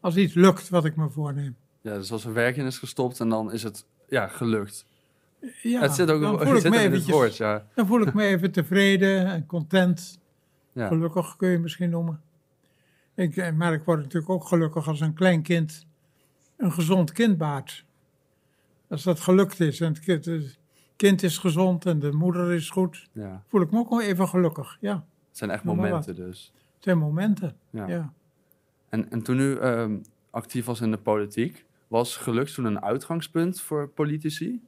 Als 0.00 0.16
iets 0.16 0.34
lukt 0.34 0.68
wat 0.68 0.84
ik 0.84 0.96
me 0.96 1.10
voorneem. 1.10 1.56
ja, 1.80 1.94
dus 1.94 2.12
als 2.12 2.24
er 2.24 2.32
werk 2.32 2.56
in 2.56 2.66
is 2.66 2.78
gestopt 2.78 3.20
en 3.20 3.28
dan 3.28 3.52
is 3.52 3.62
het 3.62 3.86
ja, 4.08 4.28
gelukt. 4.28 4.86
Ja, 5.62 5.80
het 5.80 5.92
zit 5.92 6.10
ook 6.10 6.20
dan 6.20 6.40
voel 6.40 6.56
ik 6.56 6.70
me 6.70 6.78
eventjes, 6.78 7.14
woord, 7.14 7.36
ja. 7.36 7.66
Dan 7.74 7.86
voel 7.86 8.00
ik 8.00 8.14
me 8.14 8.24
even 8.24 8.50
tevreden 8.50 9.26
en 9.26 9.46
content. 9.46 10.18
Ja. 10.72 10.86
Gelukkig 10.86 11.36
kun 11.36 11.48
je 11.48 11.58
misschien 11.58 11.90
noemen. 11.90 12.20
Ik, 13.14 13.36
eh, 13.36 13.52
maar 13.52 13.72
ik 13.72 13.84
word 13.84 13.98
natuurlijk 13.98 14.30
ook 14.30 14.44
gelukkig 14.44 14.88
als 14.88 15.00
een 15.00 15.14
klein 15.14 15.42
kind 15.42 15.86
een 16.60 16.72
gezond 16.72 17.12
kind 17.12 17.38
baart. 17.38 17.84
Als 18.88 19.02
dat 19.02 19.20
gelukt 19.20 19.60
is 19.60 19.80
en 19.80 19.88
het 19.92 20.00
kind, 20.00 20.24
het 20.24 20.58
kind 20.96 21.22
is 21.22 21.38
gezond 21.38 21.86
en 21.86 21.98
de 21.98 22.12
moeder 22.12 22.52
is 22.52 22.70
goed, 22.70 23.08
ja. 23.12 23.42
voel 23.46 23.60
ik 23.60 23.70
me 23.70 23.78
ook 23.78 23.88
wel 23.88 24.02
even 24.02 24.28
gelukkig. 24.28 24.76
Ja, 24.80 24.94
Het 25.28 25.38
zijn 25.38 25.50
echt 25.50 25.64
momenten 25.64 26.14
dus. 26.14 26.52
Zijn 26.80 26.98
momenten. 26.98 27.56
Ja. 27.70 27.86
Ja. 27.86 28.12
En, 28.88 29.10
en 29.10 29.22
toen 29.22 29.38
u 29.38 29.58
ehm, 29.58 29.98
actief 30.30 30.64
was 30.64 30.80
in 30.80 30.90
de 30.90 30.98
politiek, 30.98 31.64
was 31.88 32.16
geluk 32.16 32.48
toen 32.48 32.64
een 32.64 32.82
uitgangspunt 32.82 33.60
voor 33.60 33.88
politici? 33.88 34.60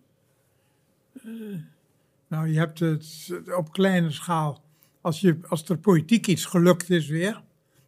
Nou, 2.28 2.48
je 2.48 2.58
hebt 2.58 2.78
het 2.78 3.32
op 3.56 3.72
kleine 3.72 4.10
schaal. 4.10 4.62
Als, 5.00 5.20
je, 5.20 5.38
als 5.48 5.68
er 5.68 5.78
politiek 5.78 6.26
iets 6.26 6.44
gelukt 6.44 6.90
is 6.90 7.08
weer, 7.08 7.42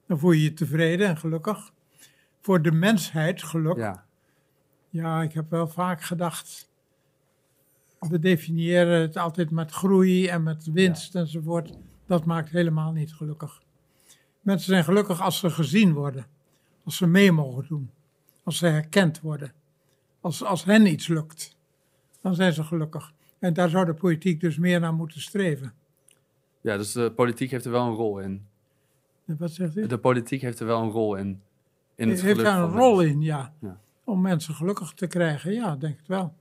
dan 0.06 0.18
voel 0.18 0.32
je 0.32 0.42
je 0.42 0.52
tevreden 0.52 1.08
en 1.08 1.16
gelukkig. 1.16 1.72
Voor 2.40 2.62
de 2.62 2.72
mensheid 2.72 3.42
geluk 3.42 3.76
Ja, 3.76 4.04
Ja, 4.90 5.22
ik 5.22 5.32
heb 5.32 5.50
wel 5.50 5.68
vaak 5.68 6.02
gedacht. 6.02 6.70
We 7.98 8.18
definiëren 8.18 9.00
het 9.00 9.16
altijd 9.16 9.50
met 9.50 9.70
groei 9.70 10.26
en 10.26 10.42
met 10.42 10.72
winst 10.72 11.14
enzovoort. 11.14 11.72
Dat 12.06 12.24
maakt 12.24 12.50
helemaal 12.50 12.92
niet 12.92 13.14
gelukkig. 13.14 13.62
Mensen 14.44 14.68
zijn 14.68 14.84
gelukkig 14.84 15.20
als 15.20 15.38
ze 15.38 15.50
gezien 15.50 15.92
worden, 15.92 16.26
als 16.84 16.96
ze 16.96 17.06
mee 17.06 17.32
mogen 17.32 17.66
doen, 17.68 17.90
als 18.42 18.58
ze 18.58 18.66
herkend 18.66 19.20
worden, 19.20 19.52
als, 20.20 20.42
als 20.44 20.64
hen 20.64 20.86
iets 20.86 21.06
lukt. 21.06 21.56
Dan 22.20 22.34
zijn 22.34 22.52
ze 22.52 22.64
gelukkig. 22.64 23.12
En 23.38 23.52
daar 23.52 23.68
zou 23.68 23.84
de 23.84 23.94
politiek 23.94 24.40
dus 24.40 24.58
meer 24.58 24.80
naar 24.80 24.94
moeten 24.94 25.20
streven. 25.20 25.72
ja, 26.60 26.76
dus 26.76 26.92
de 26.92 27.12
politiek 27.12 27.50
heeft 27.50 27.64
er 27.64 27.70
wel 27.70 27.86
een 27.86 27.94
rol 27.94 28.18
in. 28.18 28.46
Wat 29.24 29.50
zegt 29.50 29.76
u? 29.76 29.86
De 29.86 29.98
politiek 29.98 30.40
heeft 30.40 30.60
er 30.60 30.66
wel 30.66 30.82
een 30.82 30.90
rol 30.90 31.16
in. 31.16 31.42
in 31.94 32.08
het 32.08 32.20
heeft 32.20 32.40
daar 32.40 32.62
een 32.62 32.70
rol 32.70 32.96
mensen. 32.96 33.14
in, 33.14 33.22
ja. 33.22 33.54
Ja. 33.60 33.80
Om 34.04 34.20
mensen 34.20 34.54
gelukkig 34.54 34.92
te 34.92 35.06
krijgen, 35.06 35.52
ja, 35.52 35.76
denk 35.76 35.98
ik 35.98 36.06
wel. 36.06 36.34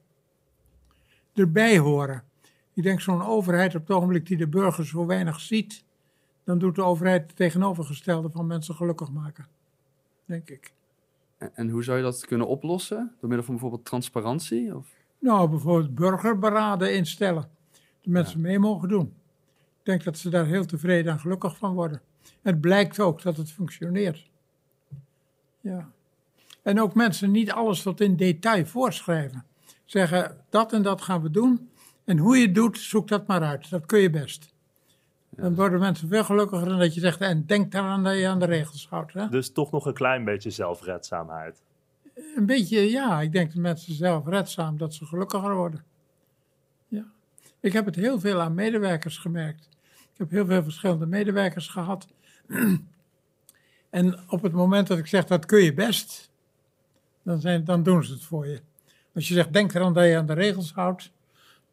Erbij 1.34 1.78
horen. 1.78 2.24
Ik 2.74 2.84
denk 2.84 3.02
zo'n 3.02 3.26
overheid 3.26 3.76
op 3.76 3.88
het 3.88 3.98
ogenblik 3.98 4.26
die 4.26 4.38
de 4.38 4.48
burger 4.48 4.86
zo 4.86 5.06
weinig 5.06 5.40
ziet, 5.40 5.84
dan 6.44 6.58
doet 6.58 6.76
de 6.76 6.84
overheid 6.84 7.22
het 7.22 7.36
tegenovergestelde 7.36 8.30
van 8.30 8.48
mensen 8.48 8.76
gelukkig 8.76 9.12
maken. 9.12 9.48
Denk 10.26 10.50
ik. 10.50 10.74
En, 11.38 11.52
en 11.56 11.70
hoe 11.70 11.84
zou 11.84 11.98
je 11.98 12.04
dat 12.04 12.26
kunnen 12.26 12.48
oplossen? 12.48 12.98
Door 13.20 13.30
middel 13.30 13.44
van 13.46 13.54
bijvoorbeeld 13.54 13.86
transparantie? 13.86 14.76
Of? 14.76 14.88
Nou, 15.20 15.50
bijvoorbeeld 15.50 15.96
burgerberaden 15.96 16.96
instellen. 16.96 17.50
De 18.02 18.10
mensen 18.10 18.42
mee 18.42 18.60
mogen 18.60 18.90
doen. 18.90 19.14
Ik 19.80 19.90
denk 19.90 20.04
dat 20.04 20.18
ze 20.18 20.30
daar 20.30 20.46
heel 20.46 20.66
tevreden 20.66 21.12
en 21.12 21.20
gelukkig 21.20 21.58
van 21.58 21.74
worden. 21.74 22.02
Het 22.42 22.62
blijkt 22.62 23.00
ook 23.00 23.22
dat 23.22 23.38
het 23.38 23.52
functioneert. 23.52 24.30
Ja. 25.62 25.92
En 26.62 26.82
ook 26.82 26.94
mensen 26.94 27.32
niet 27.32 27.52
alles 27.52 27.82
tot 27.82 28.02
in 28.02 28.16
detail 28.16 28.66
voorschrijven. 28.66 29.46
Zeggen, 29.86 30.46
dat 30.50 30.74
en 30.74 30.82
dat 30.82 31.02
gaan 31.02 31.22
we 31.22 31.32
doen. 31.32 31.70
En 32.04 32.18
hoe 32.18 32.38
je 32.38 32.46
het 32.46 32.56
doet, 32.56 32.78
zoek 32.78 33.08
dat 33.08 33.28
maar 33.28 33.42
uit. 33.42 33.70
Dat 33.70 33.86
kun 33.86 34.00
je 34.00 34.10
best. 34.10 34.53
Dan 35.36 35.56
worden 35.56 35.80
mensen 35.80 36.08
veel 36.08 36.24
gelukkiger 36.24 36.70
dan 36.70 36.80
dat 36.80 36.94
je 36.94 37.00
zegt, 37.00 37.22
en 37.22 37.46
denk 37.46 37.72
daaraan 37.72 38.04
dat 38.04 38.18
je 38.18 38.28
aan 38.28 38.40
de 38.40 38.46
regels 38.46 38.88
houdt. 38.90 39.14
Hè? 39.14 39.30
Dus 39.30 39.52
toch 39.52 39.72
nog 39.72 39.86
een 39.86 39.94
klein 39.94 40.26
beetje 40.26 40.50
zelfredzaamheid. 40.50 41.62
Een 42.36 42.46
beetje, 42.46 42.90
ja, 42.90 43.22
ik 43.22 43.32
denk 43.32 43.54
dat 43.54 43.62
mensen 43.62 43.94
zelf 43.94 44.28
redzaam, 44.28 44.78
dat 44.78 44.94
ze 44.94 45.06
gelukkiger 45.06 45.56
worden. 45.56 45.84
Ja. 46.88 47.06
Ik 47.60 47.74
heb 47.74 47.86
het 47.86 47.96
heel 47.96 48.20
veel 48.20 48.42
aan 48.42 48.54
medewerkers 48.54 49.18
gemerkt. 49.18 49.70
Ik 49.94 50.18
heb 50.18 50.30
heel 50.30 50.46
veel 50.46 50.64
verschillende 50.64 51.06
medewerkers 51.06 51.68
gehad. 51.68 52.08
En 53.90 54.20
op 54.30 54.42
het 54.42 54.52
moment 54.52 54.88
dat 54.88 54.98
ik 54.98 55.08
zeg, 55.08 55.26
dat 55.26 55.46
kun 55.46 55.64
je 55.64 55.74
best, 55.74 56.32
dan, 57.24 57.40
zijn, 57.40 57.64
dan 57.64 57.84
doen 57.84 58.04
ze 58.04 58.14
het 58.14 58.24
voor 58.24 58.48
je. 58.48 58.62
Als 59.14 59.28
je 59.28 59.34
zegt, 59.34 59.54
denk 59.54 59.74
eraan 59.74 59.94
dat 59.94 60.06
je 60.06 60.18
aan 60.18 60.26
de 60.26 60.34
regels 60.34 60.74
houdt, 60.74 61.12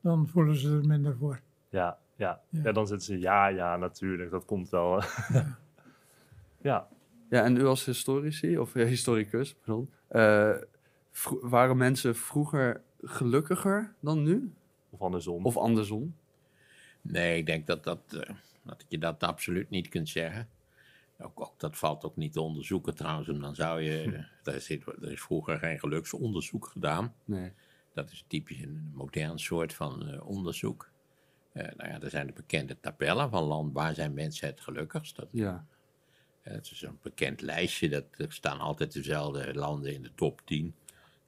dan 0.00 0.28
voelen 0.28 0.56
ze 0.56 0.68
er 0.68 0.86
minder 0.86 1.16
voor. 1.16 1.40
Ja, 1.68 1.98
ja. 2.20 2.40
Ja. 2.48 2.60
ja. 2.62 2.72
dan 2.72 2.86
zitten 2.86 3.06
ze, 3.06 3.18
ja, 3.18 3.46
ja, 3.46 3.76
natuurlijk, 3.76 4.30
dat 4.30 4.44
komt 4.44 4.68
wel. 4.68 5.02
ja. 6.70 6.88
Ja, 7.30 7.44
en 7.44 7.56
u 7.56 7.64
als 7.64 7.84
historici, 7.84 8.58
of 8.58 8.72
historicus, 8.72 9.54
pardon, 9.54 9.90
eh, 10.08 10.56
waren 11.40 11.76
mensen 11.76 12.16
vroeger 12.16 12.82
gelukkiger 13.02 13.94
dan 14.00 14.22
nu? 14.22 14.52
Of 14.90 15.00
andersom. 15.00 15.46
Of 15.46 15.56
andersom? 15.56 16.14
Nee, 17.02 17.38
ik 17.38 17.46
denk 17.46 17.66
dat, 17.66 17.84
dat, 17.84 18.00
eh, 18.12 18.34
dat 18.62 18.84
je 18.88 18.98
dat 18.98 19.22
absoluut 19.22 19.70
niet 19.70 19.88
kunt 19.88 20.08
zeggen. 20.08 20.48
Ook, 21.18 21.40
ook, 21.40 21.54
dat 21.56 21.78
valt 21.78 22.04
ook 22.04 22.16
niet 22.16 22.32
te 22.32 22.40
onderzoeken 22.40 22.94
trouwens. 22.94 23.28
En 23.28 23.40
dan 23.40 23.54
zou 23.54 23.80
je. 23.80 24.24
Er, 24.44 24.60
zit, 24.60 24.86
er 24.86 25.12
is 25.12 25.20
vroeger 25.20 25.58
geen 25.58 25.78
geluksonderzoek 25.78 26.66
gedaan. 26.66 27.14
Nee. 27.24 27.52
Dat 27.92 28.10
is 28.10 28.24
typisch 28.26 28.62
een 28.62 28.90
modern 28.94 29.38
soort 29.38 29.74
van 29.74 30.08
eh, 30.08 30.26
onderzoek. 30.26 30.89
Eh, 31.52 31.64
nou 31.76 31.90
ja, 31.90 32.00
er 32.00 32.10
zijn 32.10 32.26
de 32.26 32.32
bekende 32.32 32.80
tabellen 32.80 33.30
van 33.30 33.42
land 33.44 33.72
waar 33.72 33.94
zijn 33.94 34.14
mensen 34.14 34.46
het 34.48 34.60
gelukkigst. 34.60 35.16
Dat, 35.16 35.28
Ja. 35.30 35.66
eh, 36.42 36.52
het 36.52 36.70
is 36.70 36.82
een 36.82 36.98
bekend 37.02 37.40
lijstje, 37.40 37.88
dat, 37.88 38.04
er 38.16 38.32
staan 38.32 38.58
altijd 38.60 38.92
dezelfde 38.92 39.54
landen 39.54 39.94
in 39.94 40.02
de 40.02 40.14
top 40.14 40.40
10. 40.44 40.74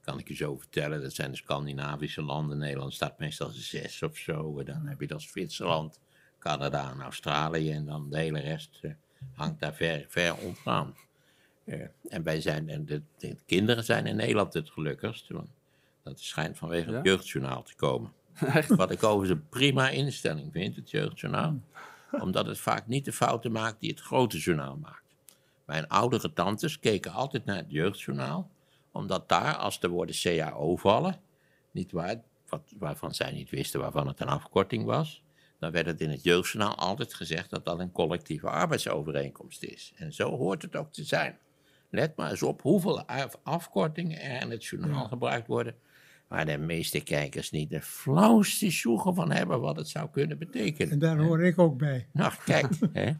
Kan 0.01 0.19
ik 0.19 0.27
je 0.27 0.35
zo 0.35 0.57
vertellen, 0.57 1.01
dat 1.01 1.13
zijn 1.13 1.31
de 1.31 1.37
Scandinavische 1.37 2.21
landen. 2.21 2.57
Nederland 2.57 2.93
staat 2.93 3.19
meestal 3.19 3.49
zes 3.49 4.01
of 4.03 4.17
zo. 4.17 4.63
Dan 4.63 4.85
heb 4.87 4.99
je 5.01 5.07
dan 5.07 5.21
Zwitserland, 5.21 5.99
Canada 6.39 6.91
en 6.91 7.01
Australië. 7.01 7.71
En 7.71 7.85
dan 7.85 8.09
de 8.09 8.17
hele 8.17 8.39
rest 8.39 8.79
eh, 8.81 8.91
hangt 9.33 9.59
daar 9.59 9.73
ver, 9.75 10.05
ver 10.09 10.35
onderaan. 10.37 10.95
En 12.09 12.23
wij 12.23 12.41
zijn, 12.41 12.69
en 12.69 12.85
de, 12.85 13.01
de 13.17 13.37
kinderen 13.45 13.83
zijn 13.83 14.05
in 14.07 14.15
Nederland 14.15 14.53
het 14.53 14.69
gelukkigst. 14.69 15.27
Want 15.29 15.49
dat 16.03 16.19
schijnt 16.19 16.57
vanwege 16.57 16.89
Ja? 16.89 16.95
het 16.97 17.05
jeugdjournaal 17.05 17.63
te 17.63 17.75
komen. 17.75 18.13
Wat 18.67 18.91
ik 18.91 19.03
overigens 19.03 19.39
een 19.39 19.49
prima 19.49 19.89
instelling 19.89 20.51
vind, 20.51 20.75
het 20.75 20.91
jeugdjournaal. 20.91 21.59
Omdat 22.21 22.45
het 22.45 22.59
vaak 22.59 22.87
niet 22.87 23.05
de 23.05 23.13
fouten 23.13 23.51
maakt 23.51 23.79
die 23.79 23.89
het 23.89 24.01
grote 24.01 24.37
journaal 24.37 24.77
maakt. 24.81 25.03
Mijn 25.65 25.87
oudere 25.87 26.33
tantes 26.33 26.79
keken 26.79 27.11
altijd 27.11 27.45
naar 27.45 27.57
het 27.57 27.71
jeugdjournaal. 27.71 28.49
Omdat 28.91 29.29
daar, 29.29 29.55
als 29.55 29.79
de 29.79 29.87
woorden 29.87 30.15
CAO 30.21 30.75
vallen, 30.75 31.19
niet 31.71 31.91
waar, 31.91 32.21
wat, 32.47 32.73
waarvan 32.77 33.13
zij 33.13 33.31
niet 33.31 33.49
wisten 33.49 33.79
waarvan 33.79 34.07
het 34.07 34.19
een 34.19 34.27
afkorting 34.27 34.85
was, 34.85 35.21
dan 35.59 35.71
werd 35.71 35.85
het 35.85 36.01
in 36.01 36.09
het 36.09 36.23
jeugdjournaal 36.23 36.75
altijd 36.75 37.13
gezegd 37.13 37.49
dat 37.49 37.65
dat 37.65 37.79
een 37.79 37.91
collectieve 37.91 38.49
arbeidsovereenkomst 38.49 39.63
is. 39.63 39.93
En 39.95 40.13
zo 40.13 40.37
hoort 40.37 40.61
het 40.61 40.75
ook 40.75 40.91
te 40.91 41.03
zijn. 41.03 41.37
Let 41.89 42.15
maar 42.15 42.31
eens 42.31 42.43
op 42.43 42.61
hoeveel 42.61 43.05
af- 43.05 43.39
afkortingen 43.43 44.21
er 44.21 44.41
in 44.41 44.51
het 44.51 44.65
journaal 44.65 45.07
gebruikt 45.07 45.47
worden, 45.47 45.75
waar 46.33 46.45
de 46.45 46.57
meeste 46.57 46.99
kijkers 46.99 47.51
niet 47.51 47.69
de 47.69 47.81
flauwste 47.81 48.71
sjoegen 48.71 49.15
van 49.15 49.31
hebben 49.31 49.59
wat 49.61 49.75
het 49.75 49.87
zou 49.87 50.09
kunnen 50.11 50.37
betekenen. 50.37 50.91
En 50.91 50.99
daar 50.99 51.17
hoor 51.17 51.43
ik 51.43 51.59
ook 51.59 51.77
bij. 51.77 52.07
Nou, 52.11 52.33
kijk, 52.45 52.67
hè? 52.93 53.11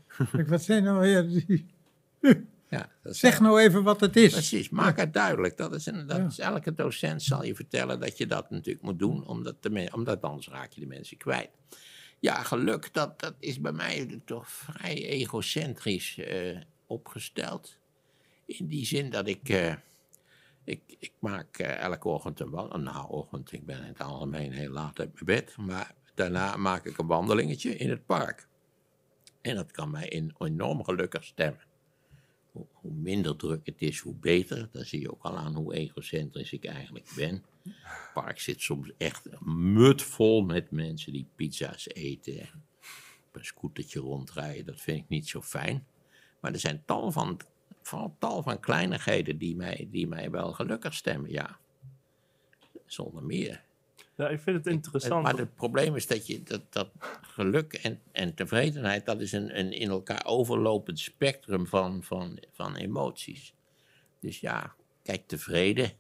Wat 0.48 0.64
zijn 0.64 0.84
nou 0.84 1.00
weer 1.00 1.28
die... 1.28 1.66
Ja, 2.70 2.90
Zeg 3.04 3.40
nou 3.40 3.62
even 3.62 3.84
wat 3.84 4.00
het 4.00 4.16
is. 4.16 4.32
Precies, 4.32 4.70
maak 4.70 4.98
het 4.98 5.14
duidelijk. 5.14 5.58
Dat 5.58 5.74
is 5.74 5.86
een, 5.86 6.08
dat 6.08 6.18
Ja. 6.18 6.26
is, 6.26 6.40
elke 6.40 6.74
docent 6.74 7.24
zal 7.24 7.44
je 7.44 7.56
vertellen 7.56 8.00
dat 8.00 8.18
je 8.18 8.28
dat 8.28 8.50
natuurlijk 8.50 8.86
moet 8.86 9.00
doen, 9.00 9.28
omdat, 9.28 9.64
de 9.64 9.90
omdat 9.94 10.22
anders 10.22 10.48
raak 10.48 10.72
je 10.72 10.82
de 10.82 10.88
mensen 10.88 11.18
kwijt. 11.18 11.50
Ja, 12.20 12.44
geluk, 12.44 12.94
dat, 12.94 13.20
dat 13.20 13.36
is 13.40 13.62
bij 13.62 13.72
mij 13.72 14.22
toch 14.26 14.50
vrij 14.50 15.08
egocentrisch. 15.08 16.18
eh, 16.18 16.58
opgesteld. 16.88 17.78
In 18.46 18.68
die 18.68 18.86
zin 18.86 19.10
dat 19.10 19.28
ik. 19.28 19.50
eh, 19.50 19.74
ik, 20.64 20.82
ik 21.00 21.12
maak 21.20 21.58
eh, 21.58 21.80
elke 21.80 22.08
ochtend 22.08 22.40
een 22.40 22.50
wandeling. 22.50 22.84
Nou, 22.84 23.10
ochtend, 23.10 23.52
ik 23.52 23.66
ben 23.66 23.78
in 23.78 23.84
het 23.84 24.02
algemeen 24.02 24.52
heel 24.52 24.72
laat 24.72 25.00
uit 25.00 25.14
mijn 25.14 25.26
bed. 25.26 25.58
Maar 25.58 25.96
daarna 26.16 26.58
maak 26.58 26.86
ik 26.86 26.98
een 26.98 27.08
wandelingetje 27.08 27.76
in 27.76 27.90
het 27.90 28.06
park. 28.06 28.48
En 29.42 29.56
dat 29.56 29.72
kan 29.72 29.92
mij 29.92 30.08
in, 30.08 30.36
enorm 30.38 30.84
gelukkig 30.84 31.24
stemmen. 31.24 31.64
Hoe, 32.52 32.66
hoe 32.72 32.92
minder 32.94 33.36
druk 33.36 33.66
het 33.66 33.82
is, 33.82 34.00
hoe 34.00 34.16
beter. 34.16 34.70
Dan 34.72 34.86
zie 34.86 35.00
je 35.00 35.12
ook 35.12 35.24
al 35.24 35.38
aan 35.38 35.56
hoe 35.56 35.74
egocentrisch 35.74 36.54
ik 36.54 36.66
eigenlijk 36.66 37.12
ben. 37.16 37.44
Het 37.64 38.14
park 38.14 38.40
zit 38.40 38.62
soms 38.62 38.92
echt 38.98 39.28
mutvol 39.46 40.42
met 40.42 40.72
mensen 40.72 41.12
die 41.12 41.28
pizza's 41.36 41.88
eten. 41.88 42.40
En 42.40 42.64
op 43.28 43.36
een 43.36 43.46
scootertje 43.46 44.00
rondrijden. 44.00 44.66
Dat 44.66 44.82
vind 44.82 45.00
ik 45.00 45.10
niet 45.10 45.28
zo 45.28 45.42
fijn. 45.42 45.86
Maar 46.40 46.52
er 46.54 46.60
zijn 46.60 46.84
tal 46.86 47.12
van, 47.12 47.40
van, 47.84 48.16
tal 48.20 48.44
van 48.44 48.60
kleinigheden 48.60 49.38
die 49.38 49.56
mij, 49.56 49.88
die 49.92 50.08
mij 50.08 50.32
wel 50.32 50.52
gelukkig 50.52 50.94
stemmen, 50.94 51.32
ja. 51.32 51.58
Zonder 52.86 53.24
meer. 53.24 53.62
Ja, 54.16 54.30
ik 54.30 54.40
vind 54.40 54.58
het 54.58 54.68
interessant. 54.68 55.24
Maar 55.24 55.38
het 55.38 55.56
probleem 55.56 55.96
is 55.96 56.08
dat, 56.08 56.28
je, 56.28 56.44
dat, 56.44 56.62
dat 56.70 56.90
geluk 57.22 57.74
en, 57.74 58.00
en 58.12 58.34
tevredenheid, 58.34 59.06
dat 59.06 59.22
is 59.22 59.32
een, 59.32 59.60
een 59.60 59.72
in 59.72 59.90
elkaar 59.90 60.26
overlopend 60.26 61.00
spectrum 61.00 61.68
van, 61.68 62.04
van, 62.04 62.40
van 62.52 62.76
emoties. 62.76 63.54
Dus 64.20 64.40
ja, 64.40 64.74
kijk, 65.04 65.28
tevreden. 65.28 65.92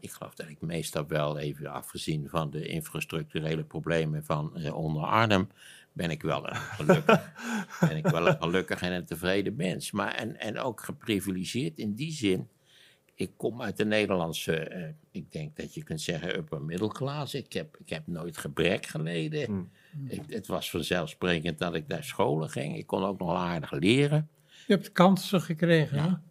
Ik 0.00 0.10
geloof 0.10 0.34
dat 0.34 0.48
ik 0.48 0.60
meestal 0.60 1.06
wel, 1.06 1.38
even 1.38 1.66
afgezien 1.66 2.28
van 2.28 2.50
de 2.50 2.66
infrastructurele 2.66 3.64
problemen 3.64 4.24
van 4.24 4.56
eh, 4.56 4.76
onder 4.76 5.02
Arnhem, 5.02 5.48
ben 5.94 6.10
ik 6.10 6.22
wel 6.22 6.48
een 6.48 6.56
gelukkig, 6.56 7.32
ben 7.88 7.96
ik 7.96 8.06
wel 8.06 8.28
een 8.28 8.36
gelukkig 8.40 8.82
en 8.82 8.92
een 8.92 9.04
tevreden 9.04 9.56
mens. 9.56 9.90
Maar 9.90 10.14
en, 10.14 10.36
en 10.36 10.58
ook 10.58 10.80
geprivilegeerd 10.80 11.78
in 11.78 11.94
die 11.94 12.12
zin. 12.12 12.48
Ik 13.14 13.30
kom 13.36 13.62
uit 13.62 13.76
de 13.76 13.84
Nederlandse, 13.84 14.56
eh, 14.56 14.88
ik 15.10 15.32
denk 15.32 15.56
dat 15.56 15.74
je 15.74 15.82
kunt 15.82 16.00
zeggen, 16.00 16.36
upper 16.36 16.62
middelklasse. 16.62 17.38
Ik 17.38 17.52
heb, 17.52 17.76
ik 17.76 17.88
heb 17.88 18.06
nooit 18.06 18.36
gebrek 18.36 18.86
geleden. 18.86 19.44
Hmm. 19.46 19.70
Ik, 20.08 20.22
het 20.28 20.46
was 20.46 20.70
vanzelfsprekend 20.70 21.58
dat 21.58 21.74
ik 21.74 21.86
naar 21.86 22.04
scholen 22.04 22.50
ging. 22.50 22.76
Ik 22.76 22.86
kon 22.86 23.04
ook 23.04 23.18
nog 23.18 23.34
aardig 23.34 23.70
leren. 23.70 24.28
Je 24.66 24.74
hebt 24.74 24.92
kansen 24.92 25.40
gekregen? 25.40 26.22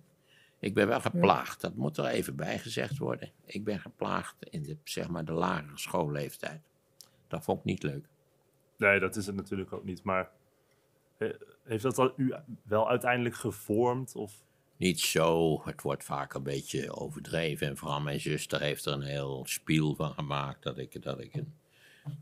Ik 0.60 0.74
ben 0.74 0.88
wel 0.88 1.02
geplaagd, 1.02 1.62
dat 1.62 1.76
moet 1.76 1.98
er 1.98 2.06
even 2.06 2.36
bij 2.36 2.60
gezegd 2.60 2.98
worden. 2.98 3.32
Ik 3.46 3.64
ben 3.64 3.80
geplaagd 3.80 4.36
in 4.50 4.64
de, 4.64 4.78
zeg 4.84 5.10
maar, 5.10 5.26
de 5.26 5.32
lagere 5.32 5.78
schoolleeftijd. 5.78 6.62
Dat 7.28 7.44
vond 7.44 7.60
ik 7.60 7.66
niet 7.66 7.84
leuk. 7.84 8.06
Nee, 8.78 9.00
dat 9.00 9.16
is 9.16 9.26
het 9.26 9.36
natuurlijk 9.36 9.74
ook 9.74 9.84
niet. 9.84 10.04
Maar 10.04 10.30
eh, 11.18 11.30
heeft 11.64 11.84
dat 11.84 11.98
al 11.98 12.14
u 12.16 12.34
wel 12.64 12.90
uiteindelijk 12.90 13.36
gevormd? 13.36 14.16
Of 14.16 14.44
Niet 14.78 15.00
zo, 15.00 15.62
het 15.66 15.82
wordt 15.82 16.04
vaak 16.04 16.34
een 16.34 16.44
beetje 16.44 16.96
overdreven. 16.96 17.68
En 17.68 17.78
vooral 17.78 18.02
mijn 18.02 18.20
zuster 18.20 18.62
heeft 18.62 18.86
er 18.86 18.94
een 18.94 19.02
heel 19.02 19.44
spiel 19.48 19.96
van 19.96 20.14
gemaakt. 20.14 20.64
Dat 20.64 20.78
ik, 20.78 21.02
dat 21.02 21.20
ik 21.20 21.34
een, 21.34 21.54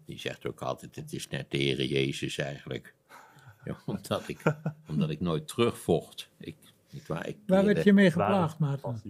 die 0.05 0.20
zegt 0.20 0.46
ook 0.46 0.62
altijd, 0.62 0.96
het 0.96 1.13
is 1.13 1.27
net 1.27 1.51
de 1.51 1.58
Heer 1.58 1.86
Jezus 1.86 2.38
eigenlijk. 2.38 2.93
Ja, 3.63 3.77
omdat, 3.86 4.27
ik, 4.27 4.43
omdat 4.88 5.10
ik 5.10 5.20
nooit 5.20 5.48
terugvocht. 5.48 6.29
Ik, 6.38 6.55
niet 6.89 7.08
waar, 7.08 7.27
ik 7.27 7.38
Waar 7.48 7.65
werd 7.65 7.84
je 7.84 7.93
mee 7.93 8.12
geplaagd, 8.12 8.60
Maarten? 8.60 9.01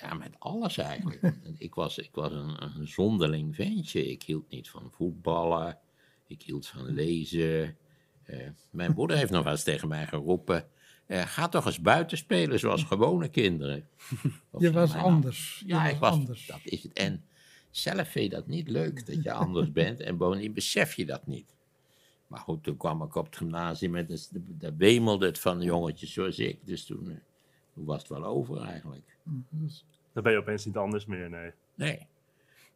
Ja, 0.00 0.14
met 0.14 0.34
alles 0.38 0.78
eigenlijk. 0.78 1.32
ik 1.58 1.74
was, 1.74 1.98
ik 1.98 2.10
was 2.14 2.32
een, 2.32 2.62
een 2.62 2.88
zonderling 2.88 3.54
ventje. 3.54 4.06
Ik 4.06 4.22
hield 4.22 4.50
niet 4.50 4.70
van 4.70 4.90
voetballen. 4.90 5.78
Ik 6.26 6.42
hield 6.42 6.66
van 6.66 6.84
lezen. 6.84 7.76
Eh, 8.24 8.48
mijn 8.70 8.92
moeder 8.92 9.16
heeft 9.16 9.30
nog 9.30 9.42
wel 9.42 9.52
eens 9.52 9.62
tegen 9.62 9.88
mij 9.88 10.06
geroepen... 10.06 10.68
eh, 11.06 11.22
ga 11.26 11.48
toch 11.48 11.66
eens 11.66 11.80
buiten 11.80 12.18
spelen 12.18 12.58
zoals 12.58 12.84
gewone 12.92 13.28
kinderen. 13.28 13.88
Of 14.50 14.60
Je 14.60 14.72
was 14.72 14.92
nou, 14.92 15.04
anders. 15.04 15.62
Je 15.66 15.72
Ja, 15.72 15.88
ik 15.88 15.98
was, 15.98 16.12
anders. 16.12 16.46
dat 16.46 16.60
is 16.62 16.82
het. 16.82 16.92
En 16.92 17.24
zelf 17.70 18.08
vind 18.08 18.24
je 18.24 18.36
dat 18.36 18.46
niet 18.46 18.68
leuk, 18.68 19.06
dat 19.06 19.22
je 19.22 19.32
anders 19.32 19.72
bent. 19.82 20.00
En 20.00 20.16
bovendien 20.16 20.52
besef 20.52 20.94
je 20.94 21.06
dat 21.06 21.26
niet. 21.26 21.54
Maar 22.26 22.40
goed, 22.40 22.62
toen 22.62 22.76
kwam 22.76 23.02
ik 23.02 23.14
op 23.14 23.26
het 23.26 23.36
gymnasium 23.36 23.94
en 23.96 24.06
dus, 24.06 24.28
daar 24.32 24.76
wemelde 24.76 25.26
het 25.26 25.38
van 25.38 25.62
jongetjes 25.62 26.12
zoals 26.12 26.38
ik. 26.38 26.58
Dus 26.66 26.84
toen, 26.84 27.10
eh, 27.10 27.16
toen 27.74 27.84
was 27.84 27.98
het 27.98 28.08
wel 28.08 28.24
over 28.24 28.62
eigenlijk. 28.62 29.16
Dan 30.12 30.22
ben 30.22 30.32
je 30.32 30.38
opeens 30.38 30.64
niet 30.64 30.76
anders 30.76 31.06
meer, 31.06 31.30
nee. 31.30 31.52
Nee, 31.74 32.06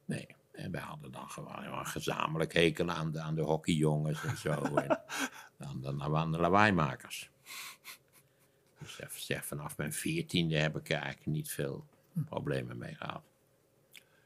nee. 0.05 0.27
En 0.53 0.71
wij 0.71 0.81
hadden 0.81 1.13
dan 1.13 1.31
gewoon 1.31 1.65
een 1.65 1.87
gezamenlijk 1.87 2.53
hekel 2.53 2.91
aan 2.91 3.11
de, 3.11 3.21
aan 3.21 3.35
de 3.35 3.43
hockeyjongens 3.43 4.25
en 4.25 4.37
zo. 4.37 4.51
en 4.77 5.01
aan, 5.59 5.81
de, 5.81 6.17
aan 6.17 6.33
de 6.33 6.39
lawaaimakers. 6.39 7.31
Dus 8.79 8.95
zeg, 8.95 9.13
zeg, 9.13 9.45
vanaf 9.47 9.77
mijn 9.77 9.93
veertiende 9.93 10.57
heb 10.57 10.77
ik 10.77 10.89
er 10.89 10.97
eigenlijk 10.97 11.27
niet 11.27 11.51
veel 11.51 11.85
problemen 12.25 12.79
mee 12.79 12.95
gehad. 12.95 13.23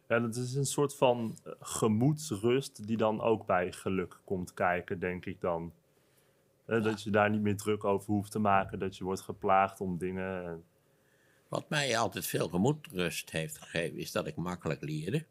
Ja, 0.09 0.21
dat 0.21 0.37
is 0.37 0.55
een 0.55 0.67
soort 0.67 0.97
van 0.97 1.37
eh, 1.45 1.53
gemoedsrust 1.61 2.87
die 2.87 2.97
dan 2.97 3.21
ook 3.21 3.47
bij 3.47 3.73
geluk 3.73 4.19
komt 4.25 4.55
kijken, 4.55 4.99
denk 4.99 5.25
ik 5.27 5.41
dan. 5.41 5.73
Eh, 6.65 6.83
Dat 6.83 7.03
je 7.03 7.11
daar 7.11 7.31
niet 7.31 7.41
meer 7.41 7.57
druk 7.57 7.85
over 7.85 8.13
hoeft 8.13 8.31
te 8.31 8.39
maken, 8.39 8.79
dat 8.79 8.97
je 8.97 9.05
wordt 9.05 9.21
geplaagd 9.21 9.81
om 9.81 9.99
dingen. 9.99 10.45
en- 10.45 10.65
Wat 11.49 11.69
mij 11.69 11.99
altijd 11.99 12.27
veel 12.27 12.49
gemoedsrust 12.49 13.31
heeft 13.31 13.59
gegeven, 13.59 13.99
is 13.99 14.13
dat 14.13 14.27
ik 14.27 14.37
makkelijk 14.37 14.81
leerde. 14.83 15.25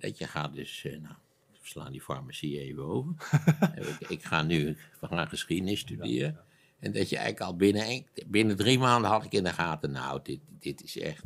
Dat 0.00 0.18
je 0.18 0.26
gaat 0.26 0.54
dus, 0.54 0.84
eh, 0.84 0.92
nou, 0.92 1.14
we 1.50 1.58
slaan 1.62 1.92
die 1.92 2.00
farmacie 2.00 2.60
even 2.60 2.84
over. 2.84 3.14
Ik, 4.00 4.08
ik 4.08 4.24
ga 4.24 4.42
nu 4.42 4.76
we 5.00 5.06
gaan 5.06 5.28
geschiedenis 5.28 5.80
studeren. 5.80 6.44
En 6.78 6.92
dat 6.92 7.08
je 7.08 7.16
eigenlijk 7.16 7.50
al 7.50 7.56
binnen, 7.56 8.04
binnen 8.26 8.56
drie 8.56 8.78
maanden 8.78 9.10
had 9.10 9.24
ik 9.24 9.32
in 9.32 9.44
de 9.44 9.52
gaten, 9.52 9.90
nou, 9.90 10.20
dit, 10.22 10.40
dit 10.58 10.82
is 10.82 10.98
echt... 10.98 11.24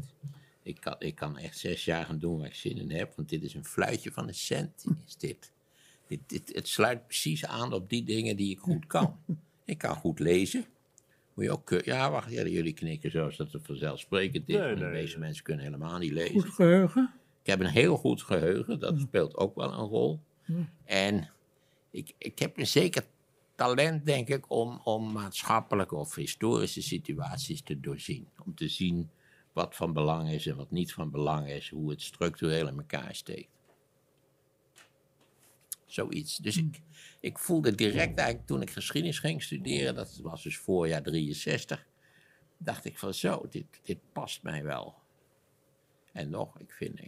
Ik 0.63 0.81
kan, 0.81 0.97
ik 0.99 1.15
kan 1.15 1.39
echt 1.39 1.59
zes 1.59 1.85
jaar 1.85 2.05
gaan 2.05 2.19
doen 2.19 2.39
waar 2.39 2.47
ik 2.47 2.55
zin 2.55 2.79
in 2.79 2.91
heb, 2.91 3.13
want 3.17 3.29
dit 3.29 3.43
is 3.43 3.55
een 3.55 3.65
fluitje 3.65 4.13
van 4.13 4.29
een 4.29 4.35
cent, 4.35 4.85
is 5.07 5.17
dit. 5.17 5.53
Dit, 6.07 6.21
dit. 6.27 6.55
Het 6.55 6.69
sluit 6.69 7.07
precies 7.07 7.47
aan 7.47 7.73
op 7.73 7.89
die 7.89 8.05
dingen 8.05 8.37
die 8.37 8.51
ik 8.51 8.59
goed 8.59 8.87
kan. 8.87 9.19
Ik 9.65 9.79
kan 9.79 9.97
goed 9.97 10.19
lezen. 10.19 10.65
Moet 11.35 11.45
je 11.45 11.51
ook, 11.51 11.85
ja, 11.85 12.11
wacht, 12.11 12.31
ja, 12.31 12.47
jullie 12.47 12.73
knikken 12.73 13.11
zoals 13.11 13.37
dat 13.37 13.53
het 13.53 13.67
vanzelfsprekend 13.67 14.49
is. 14.49 14.57
Nee, 14.57 14.75
de 14.75 14.85
meeste 14.85 15.19
nee. 15.19 15.27
mensen 15.27 15.45
kunnen 15.45 15.65
helemaal 15.65 15.99
niet 15.99 16.13
lezen. 16.13 16.41
Goed 16.41 16.51
geheugen. 16.51 17.13
Ik 17.45 17.51
heb 17.51 17.61
een 17.61 17.67
heel 17.67 17.97
goed 17.97 18.23
geheugen, 18.23 18.79
dat 18.79 19.01
speelt 19.01 19.37
ook 19.37 19.55
wel 19.55 19.73
een 19.73 19.87
rol. 19.87 20.21
En 20.85 21.31
ik, 21.91 22.15
ik 22.19 22.39
heb 22.39 22.59
een 22.59 22.67
zeker 22.67 23.07
talent, 23.55 24.07
denk 24.07 24.29
ik, 24.29 24.51
om, 24.51 24.81
om 24.85 25.13
maatschappelijke 25.13 25.95
of 25.95 26.15
historische 26.15 26.83
situaties 26.83 27.63
te 27.63 27.81
doorzien. 27.81 28.29
Om 28.45 28.55
te 28.55 28.69
zien 28.69 29.11
wat 29.53 29.77
van 29.77 29.93
belang 29.93 30.31
is 30.31 30.47
en 30.47 30.57
wat 30.57 30.71
niet 30.71 30.93
van 30.93 31.11
belang 31.11 31.49
is, 31.49 31.69
hoe 31.69 31.91
het 31.91 32.03
structureel 32.03 32.69
in 32.69 32.79
elkaar 32.79 33.15
steekt. 33.15 33.51
Zoiets. 35.87 36.37
Dus 36.37 36.57
ik, 36.57 36.81
ik 37.21 37.39
voelde 37.39 37.75
direct 37.75 38.19
eigenlijk 38.19 38.47
toen 38.47 38.63
ik 38.63 38.71
geschiedenis 38.71 39.19
ging 39.19 39.43
studeren, 39.43 39.95
dat 39.95 40.21
was 40.23 40.43
dus 40.43 40.57
voorjaar 40.57 41.03
63, 41.03 41.87
dacht 42.57 42.85
ik 42.85 42.99
van 42.99 43.15
zo, 43.15 43.47
dit, 43.51 43.67
dit 43.83 43.99
past 44.13 44.43
mij 44.43 44.65
wel. 44.65 44.95
En 46.13 46.31
nog, 46.31 46.59
ik 46.59 46.73
vind 46.73 47.01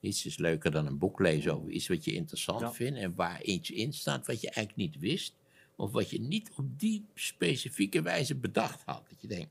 niets 0.00 0.26
is 0.26 0.38
leuker 0.38 0.70
dan 0.70 0.86
een 0.86 0.98
boek 0.98 1.20
lezen 1.20 1.54
over 1.56 1.70
iets 1.70 1.88
wat 1.88 2.04
je 2.04 2.12
interessant 2.12 2.60
Ja. 2.60 2.72
vindt 2.72 2.98
en 2.98 3.14
waar 3.14 3.42
iets 3.42 3.70
in 3.70 3.92
staat 3.92 4.26
wat 4.26 4.40
je 4.40 4.50
eigenlijk 4.50 4.76
niet 4.92 4.98
wist. 5.02 5.34
Of 5.76 5.90
wat 5.92 6.10
je 6.10 6.20
niet 6.20 6.50
op 6.56 6.64
die 6.78 7.04
specifieke 7.14 8.02
wijze 8.02 8.34
bedacht 8.34 8.82
had. 8.84 9.02
Dat 9.08 9.20
je 9.20 9.28
denkt. 9.28 9.50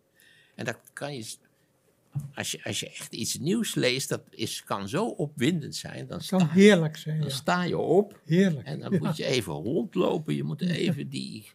En 0.56 0.66
dat 0.66 0.80
kan 0.94 1.16
je. 1.16 1.26
Als 2.34 2.52
je, 2.52 2.64
als 2.64 2.80
je 2.80 2.90
echt 2.90 3.14
iets 3.14 3.38
nieuws 3.40 3.76
leest, 3.76 4.10
dat 4.10 4.22
is, 4.30 4.64
kan 4.64 4.90
zo 4.90 5.06
opwindend 5.06 5.76
zijn. 5.76 6.08
Dan 6.08 6.18
Het 6.18 6.28
kan 6.28 6.40
sta, 6.40 6.50
heerlijk 6.52 6.98
zijn, 6.98 7.20
dan 7.20 7.28
ja. 7.30 7.34
sta 7.36 7.64
je 7.64 7.78
op 7.78 8.20
Heerlijk. 8.26 8.68
en 8.68 8.80
dan 8.80 8.92
Ja. 8.94 8.98
moet 9.00 9.18
je 9.18 9.26
even 9.26 9.54
rondlopen. 9.54 10.36
Je 10.36 10.44
moet 10.44 10.62
even 10.62 11.10
die. 11.10 11.46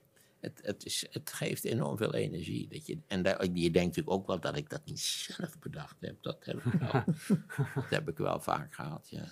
Het, 0.44 0.60
het, 0.62 0.84
is, 0.84 1.06
het 1.10 1.32
geeft 1.32 1.64
enorm 1.64 1.96
veel 1.96 2.14
energie. 2.14 2.68
Dat 2.68 2.86
je, 2.86 2.98
en 3.06 3.22
daar, 3.22 3.44
je 3.44 3.70
denkt 3.70 3.74
natuurlijk 3.96 4.10
ook 4.16 4.26
wel 4.26 4.40
dat 4.40 4.56
ik 4.56 4.70
dat 4.70 4.80
niet 4.84 5.00
zelf 5.00 5.58
bedacht 5.58 5.96
heb. 6.00 6.16
Dat 6.20 6.44
heb 6.44 6.56
ik 6.64 6.72
wel, 6.72 7.02
dat 7.74 7.90
heb 7.90 8.08
ik 8.08 8.18
wel 8.18 8.40
vaak 8.40 8.74
gehad, 8.74 9.06
ja. 9.10 9.24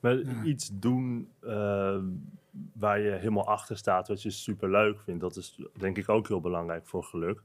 Maar 0.00 0.44
iets 0.44 0.70
doen 0.72 1.28
eh, 1.40 1.98
waar 2.72 3.00
je 3.00 3.10
helemaal 3.10 3.46
achter 3.46 3.76
staat, 3.76 4.08
wat 4.08 4.22
je 4.22 4.30
super 4.30 4.70
leuk 4.70 5.00
vindt, 5.00 5.20
dat 5.20 5.36
is 5.36 5.58
denk 5.78 5.96
ik 5.98 6.08
ook 6.08 6.28
heel 6.28 6.40
belangrijk 6.40 6.86
voor 6.86 7.04
geluk. 7.04 7.42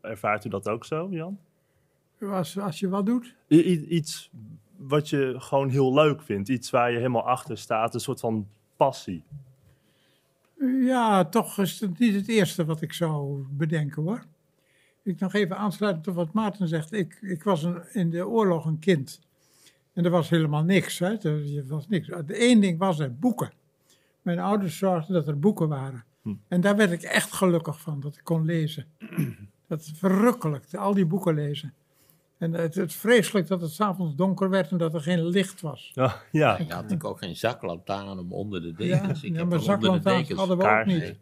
Ervaart 0.00 0.44
u 0.44 0.48
dat 0.48 0.68
ook 0.68 0.84
zo, 0.84 1.08
Jan? 1.10 1.38
Als, 2.20 2.58
als 2.58 2.78
je 2.78 2.88
wat 2.88 3.06
doet, 3.06 3.34
i- 3.50 3.86
iets 3.88 4.30
wat 4.76 5.08
je 5.08 5.34
gewoon 5.38 5.68
heel 5.68 5.94
leuk 5.94 6.22
vindt, 6.22 6.48
iets 6.48 6.70
waar 6.70 6.90
je 6.90 6.96
helemaal 6.96 7.26
achter 7.28 7.58
staat, 7.58 7.94
een 7.94 8.00
soort 8.00 8.20
van 8.20 8.48
passie. 8.76 9.22
Ja, 10.80 11.24
toch 11.24 11.58
is 11.58 11.80
het 11.80 11.98
niet 11.98 12.14
het 12.14 12.28
eerste 12.28 12.64
wat 12.64 12.80
ik 12.80 12.92
zou 12.92 13.44
bedenken 13.50 14.02
hoor. 14.02 14.24
Ik 15.02 15.20
nog 15.20 15.34
even 15.34 15.56
aansluitend 15.56 16.08
op 16.08 16.14
wat 16.14 16.32
Maarten 16.32 16.68
zegt. 16.68 16.92
Ik, 16.92 17.18
ik 17.20 17.42
was 17.42 17.62
een, 17.62 17.82
in 17.92 18.10
de 18.10 18.26
oorlog 18.26 18.64
een 18.64 18.78
kind. 18.78 19.20
En 19.92 20.04
er 20.04 20.10
was 20.10 20.28
helemaal 20.28 20.62
niks. 20.62 20.98
Hè? 20.98 21.16
Er, 21.18 21.66
was 21.66 21.88
niks. 21.88 22.06
Het 22.06 22.30
één 22.30 22.60
ding 22.60 22.78
was 22.78 22.98
er, 22.98 23.14
boeken. 23.14 23.52
Mijn 24.22 24.38
ouders 24.38 24.78
zorgden 24.78 25.14
dat 25.14 25.28
er 25.28 25.38
boeken 25.38 25.68
waren. 25.68 26.04
En 26.48 26.60
daar 26.60 26.76
werd 26.76 26.90
ik 26.90 27.02
echt 27.02 27.32
gelukkig 27.32 27.80
van, 27.80 28.00
dat 28.00 28.16
ik 28.16 28.24
kon 28.24 28.44
lezen. 28.44 28.86
Dat 29.66 29.80
is 29.80 29.92
verrukkelijk, 29.96 30.74
al 30.74 30.94
die 30.94 31.06
boeken 31.06 31.34
lezen. 31.34 31.74
En 32.44 32.52
het, 32.52 32.74
het 32.74 32.92
vreselijk 32.92 33.46
dat 33.46 33.60
het 33.60 33.70
s'avonds 33.72 34.14
donker 34.14 34.50
werd 34.50 34.70
en 34.70 34.78
dat 34.78 34.94
er 34.94 35.00
geen 35.00 35.26
licht 35.26 35.60
was. 35.60 35.90
Ja, 35.94 36.16
ja. 36.32 36.58
Ja, 36.68 36.74
had 36.74 36.90
ik 36.90 37.04
ook 37.04 37.18
geen 37.18 37.36
zaklantaarn 37.36 38.18
om 38.18 38.32
onder 38.32 38.60
de 38.62 38.68
Ja, 38.86 39.00
dekens. 39.00 39.22
ik 39.22 39.32
ja 39.32 39.38
heb 39.38 39.48
maar 39.48 39.58
de 39.58 39.64
zaklantaarns 39.64 40.30
hadden 40.32 40.58
we 40.58 40.64
ook 40.78 40.84
niet. 40.86 41.14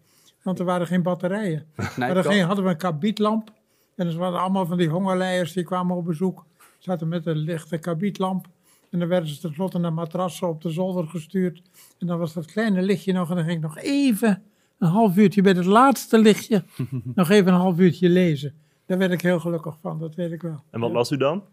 Want 0.43 0.59
er 0.59 0.65
waren 0.65 0.87
geen 0.87 1.03
batterijen. 1.03 1.67
Nee, 1.77 1.89
Maar 1.97 2.15
dan 2.15 2.25
ging- 2.25 2.45
hadden 2.47 2.65
we 2.65 2.71
een 2.71 2.77
kabietlamp. 2.77 3.53
En 3.97 4.07
er 4.07 4.17
waren 4.17 4.41
allemaal 4.41 4.67
van 4.67 4.77
die 4.77 4.89
hongerleiers 4.89 5.53
die 5.53 5.65
kwamen 5.65 5.97
op 5.97 6.05
bezoek. 6.05 6.45
Zaten 6.79 7.09
met 7.09 7.27
een 7.27 7.37
lichte 7.37 7.79
kabietlamp. 7.79 8.47
En 8.91 8.99
dan 8.99 9.09
werden 9.09 9.29
ze 9.29 9.41
tenslotte 9.41 9.79
naar 9.79 9.93
matrassen 9.93 10.49
op 10.49 10.63
de 10.63 10.71
zolder 10.71 11.07
gestuurd. 11.09 11.63
En 11.99 12.07
dan 12.07 12.19
was 12.19 12.33
dat 12.33 12.47
kleine 12.47 12.83
lichtje 12.83 13.13
nog. 13.13 13.31
En 13.31 13.37
dan 13.37 13.45
ging 13.45 13.57
ik 13.57 13.63
nog 13.63 13.79
even 13.79 14.43
een 14.79 14.89
half 14.89 15.17
uurtje 15.17 15.43
bij 15.43 15.53
het 15.53 15.65
laatste 15.65 16.19
lichtje. 16.19 16.65
nog 17.15 17.31
even 17.31 17.53
een 17.53 17.59
half 17.61 17.79
uurtje 17.79 18.09
lezen. 18.09 18.55
Daar 18.93 19.01
werd 19.01 19.13
ik 19.13 19.21
heel 19.21 19.41
gelukkig 19.41 19.79
van, 19.81 19.99
dat 19.99 20.15
weet 20.15 20.33
ik 20.33 20.43
wel. 20.43 20.63
En 20.71 20.81
wat 20.81 20.91
las 20.93 21.11
u 21.11 21.17
dan? 21.17 21.45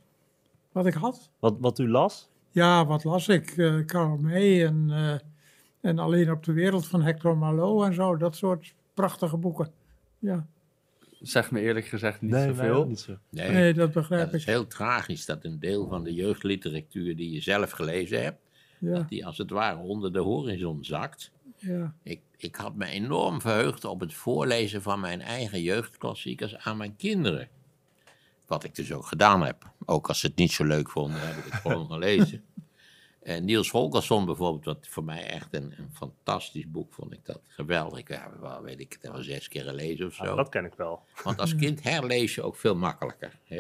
Wat 0.71 0.85
ik 0.85 0.93
had? 0.93 1.29
Wat, 1.39 1.55
wat 1.59 1.79
u 1.79 1.89
las? 1.89 2.29
Ja, 2.51 2.85
wat 2.85 3.03
las 3.03 3.27
ik? 3.27 3.49
Eh 3.57 3.85
Karl 3.85 4.17
May 4.17 4.65
en, 4.65 4.85
eh, 4.89 5.15
en 5.89 5.99
Alleen 5.99 6.31
op 6.31 6.43
de 6.43 6.53
Wereld 6.53 6.87
van 6.87 7.01
Hector 7.01 7.37
Malot 7.37 7.85
en 7.85 7.93
zo. 7.93 8.17
Dat 8.17 8.35
soort 8.35 8.73
prachtige 8.93 9.37
boeken. 9.37 9.71
Ja, 10.19 10.45
Zeg 11.19 11.51
me 11.51 11.59
eerlijk 11.59 11.85
gezegd 11.85 12.21
niet 12.21 12.31
nee, 12.31 12.47
zoveel. 12.47 12.85
niet 12.85 12.99
zo. 12.99 13.17
Nee, 13.29 13.49
nee, 13.51 13.73
dat 13.73 13.91
begrijp 13.91 14.25
dat 14.25 14.33
is 14.33 14.41
ik. 14.41 14.47
heel 14.47 14.67
tragisch 14.67 15.25
dat 15.25 15.45
een 15.45 15.59
deel 15.59 15.87
van 15.87 16.03
de 16.03 16.13
jeugdliteratuur 16.13 17.15
die 17.15 17.31
je 17.31 17.41
zelf 17.41 17.71
gelezen 17.71 18.23
hebt, 18.23 18.39
Ja, 18.79 19.05
die 19.09 19.25
als 19.25 19.37
het 19.37 19.49
ware 19.49 19.77
onder 19.79 20.13
de 20.13 20.19
horizon 20.19 20.83
zakt. 20.83 21.31
Ja. 21.59 21.93
Ik, 22.03 22.21
ik 22.37 22.55
had 22.55 22.75
me 22.75 22.85
enorm 22.85 23.41
verheugd 23.41 23.85
op 23.85 23.99
het 23.99 24.13
voorlezen 24.13 24.81
van 24.81 24.99
mijn 24.99 25.21
eigen 25.21 25.61
jeugdklassiekers 25.61 26.57
aan 26.57 26.77
mijn 26.77 26.95
kinderen. 26.95 27.49
Wat 28.45 28.63
ik 28.63 28.75
dus 28.75 28.93
ook 28.93 29.05
gedaan 29.05 29.43
heb. 29.43 29.71
Ook 29.85 30.07
als 30.07 30.19
ze 30.19 30.27
het 30.27 30.35
niet 30.35 30.51
zo 30.51 30.63
leuk 30.63 30.89
vonden, 30.89 31.27
heb 31.27 31.37
ik 31.37 31.43
het 31.43 31.61
gewoon 31.61 31.87
gelezen. 31.87 32.43
En 33.19 33.45
Niels 33.45 33.69
Holgersson 33.69 34.25
bijvoorbeeld, 34.25 34.65
wat 34.65 34.87
voor 34.89 35.03
mij 35.03 35.27
echt 35.27 35.47
een, 35.51 35.73
een 35.77 35.89
fantastisch 35.93 36.69
boek 36.71 36.93
vond 36.93 37.13
ik 37.13 37.25
dat. 37.25 37.41
Geweldig. 37.47 37.99
Ik 37.99 38.07
heb 38.07 38.37
wel, 38.39 38.61
weet 38.61 38.79
ik, 38.79 38.97
het 39.01 39.11
wel 39.11 39.23
zes 39.23 39.47
keer 39.47 39.63
gelezen 39.63 40.05
of 40.05 40.13
zo. 40.13 40.23
Ah, 40.23 40.35
dat 40.35 40.49
ken 40.49 40.65
ik 40.65 40.73
wel. 40.73 41.03
Want 41.23 41.39
als 41.39 41.55
kind 41.65 41.83
herlees 41.83 42.35
je 42.35 42.41
ook 42.41 42.55
veel 42.55 42.75
makkelijker. 42.75 43.39
Hè? 43.43 43.59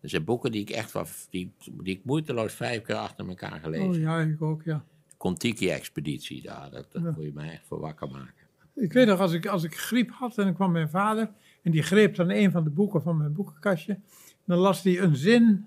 Er 0.00 0.08
zijn 0.08 0.24
boeken 0.24 0.52
die 0.52 0.60
ik 0.60 0.70
echt 0.70 0.92
wel, 0.92 1.06
die, 1.30 1.52
die 1.64 1.96
ik 1.96 2.04
moeiteloos 2.04 2.52
vijf 2.52 2.82
keer 2.82 2.96
achter 2.96 3.28
elkaar 3.28 3.60
gelezen. 3.60 3.88
Oh 3.88 3.96
ja, 3.96 4.20
ik 4.20 4.42
ook, 4.42 4.62
ja. 4.64 4.84
Contiki-expeditie, 5.20 6.42
daar, 6.42 6.70
dat, 6.70 6.86
dat 6.92 7.02
Ja. 7.02 7.10
moet 7.16 7.24
je 7.24 7.30
mij 7.34 7.50
echt 7.50 7.66
voor 7.66 7.80
wakker 7.80 8.08
maken. 8.10 8.34
Ik 8.74 8.92
weet 8.92 9.06
nog, 9.06 9.20
als 9.20 9.32
ik, 9.32 9.46
als 9.46 9.62
ik 9.64 9.76
griep 9.78 10.10
had 10.10 10.38
en 10.38 10.44
dan 10.44 10.54
kwam 10.54 10.72
mijn 10.72 10.88
vader 10.90 11.30
en 11.62 11.70
die 11.70 11.82
greep 11.82 12.14
dan 12.14 12.30
een 12.30 12.50
van 12.50 12.64
de 12.64 12.70
boeken 12.70 13.02
van 13.02 13.16
mijn 13.16 13.32
boekenkastje. 13.32 13.98
Dan 14.44 14.58
las 14.58 14.82
hij 14.82 15.00
een 15.00 15.16
zin 15.16 15.66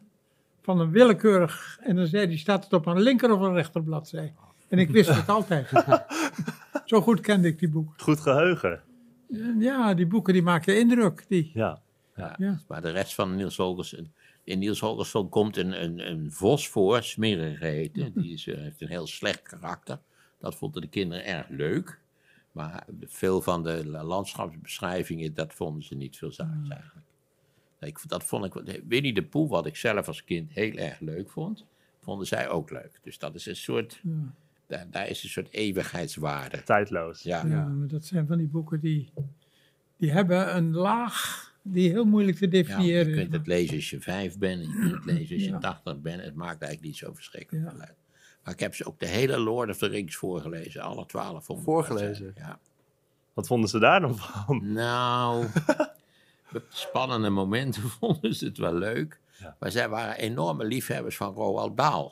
van 0.61 0.79
een 0.79 0.91
willekeurig 0.91 1.77
en 1.81 1.95
dan 1.95 2.07
zei 2.07 2.25
hij, 2.27 2.37
staat 2.37 2.63
het 2.63 2.73
op 2.73 2.85
een 2.85 3.01
linker 3.01 3.31
of 3.31 3.39
een 3.41 3.53
rechterbladzij? 3.53 4.33
En 4.69 4.77
ik 4.79 4.89
wist 4.89 5.09
het 5.15 5.29
altijd. 5.29 5.69
Zo 6.85 7.01
goed 7.01 7.19
kende 7.19 7.47
ik 7.47 7.59
die 7.59 7.69
boeken. 7.69 7.93
Goed 8.03 8.19
geheugen. 8.19 8.81
Ja, 9.59 9.93
die 9.93 10.05
boeken 10.07 10.33
die 10.33 10.43
maken 10.43 10.79
indruk. 10.79 11.25
Die. 11.27 11.51
Ja. 11.53 11.81
Ja. 12.15 12.35
Ja. 12.37 12.59
Maar 12.67 12.81
de 12.81 12.89
rest 12.89 13.13
van 13.15 13.35
Niels 13.35 13.57
Holgersson... 13.57 14.11
In 14.43 14.60
Niels 14.60 14.79
Holgersson 14.79 15.29
komt 15.29 15.58
een, 15.58 15.84
een, 15.84 16.10
een 16.12 16.32
vos 16.32 16.67
voor, 16.67 17.03
Smerig 17.03 17.58
geheten. 17.58 18.13
Die 18.13 18.34
is, 18.34 18.47
eh, 18.47 18.58
heeft 18.58 18.82
een 18.82 18.88
heel 18.88 19.08
slecht 19.08 19.41
karakter. 19.41 19.99
Dat 20.39 20.56
vonden 20.56 20.82
de 20.82 20.88
kinderen 20.88 21.25
erg 21.25 21.47
leuk. 21.49 21.99
Maar 22.51 22.88
veel 23.01 23.41
van 23.41 23.63
de 23.63 23.88
la- 23.88 24.03
landschapsbeschrijvingen, 24.03 25.34
dat 25.34 25.53
vonden 25.53 25.84
ze 25.84 25.95
niet 25.95 26.17
veel 26.17 26.32
zaags 26.32 26.69
eigenlijk. 26.69 27.06
Ik, 27.79 27.99
dat 28.08 28.23
vond 28.23 28.45
ik, 28.56 28.82
Winnie 28.88 29.13
de 29.13 29.23
Pooh, 29.23 29.49
wat 29.49 29.65
ik 29.65 29.75
zelf 29.75 30.08
als 30.08 30.23
kind 30.23 30.51
heel 30.51 30.73
erg 30.73 30.99
leuk 30.99 31.29
vond, 31.29 31.65
vonden 31.99 32.27
zij 32.27 32.49
ook 32.49 32.69
leuk. 32.71 32.99
Dus 33.03 33.17
dat 33.17 33.36
is 33.36 33.45
een 33.45 33.56
soort, 33.56 33.99
Ja. 34.03 34.34
daar, 34.67 34.88
daar 34.91 35.08
is 35.08 35.23
een 35.23 35.29
soort 35.29 35.51
eeuwigheidswaarde. 35.53 36.63
Tijdloos. 36.63 37.21
Ja, 37.23 37.45
Ja, 37.45 37.65
maar 37.65 37.88
dat 37.88 38.06
zijn 38.06 38.27
van 38.27 38.38
die 38.38 38.47
boeken 38.47 38.79
die, 38.79 39.10
die 39.97 40.12
hebben 40.12 40.56
een 40.56 40.71
laag 40.73 41.52
die 41.63 41.89
heel 41.89 42.06
moeilijk 42.06 42.38
te 42.38 42.45
Ja, 42.49 42.58
je 42.58 42.63
definiëren 42.63 43.10
is. 43.10 43.15
kunt 43.17 43.34
het 43.34 43.47
lezen 43.47 43.76
als 43.76 43.89
je 43.89 43.99
vijf 44.02 44.38
bent, 44.38 44.62
en 44.63 44.69
je 44.69 44.80
kunt 44.80 44.91
het 44.93 45.06
lezen 45.06 45.36
als 45.36 45.43
je 45.45 45.49
Ja. 45.52 45.58
tachtig 45.58 46.02
bent. 46.02 46.21
Het 46.23 46.36
maakt 46.36 46.62
eigenlijk 46.62 46.82
niet 46.82 46.97
zo 46.97 47.13
verschrikkelijk 47.13 47.65
Ja. 47.65 47.71
veel 47.71 47.80
uit. 47.80 47.95
Maar 48.43 48.54
ik 48.54 48.60
heb 48.60 48.76
ze 48.76 48.86
ook 48.86 48.99
de 48.99 49.08
hele 49.08 49.38
Lord 49.39 49.69
of 49.69 49.78
the 49.78 49.88
Rings 49.88 50.15
voorgelezen, 50.15 50.82
alle 50.82 51.06
twaalf. 51.06 51.45
Voorgelezen? 51.47 52.34
Ja. 52.38 52.60
Wat 53.34 53.47
vonden 53.47 53.69
ze 53.69 53.80
daar 53.80 54.02
dan 54.02 54.17
van? 54.17 54.73
Nou, 54.73 55.45
spannende 56.69 57.30
momenten 57.30 57.82
vonden 57.99 58.36
ze 58.36 58.45
het 58.45 58.58
wel 58.58 58.73
leuk. 58.76 59.19
Ja. 59.39 59.56
Maar 59.60 59.71
zij 59.71 59.89
waren 59.89 60.17
enorme 60.17 60.65
liefhebbers 60.65 61.15
van 61.17 61.34
Roald 61.34 61.78
Dahl. 61.78 62.04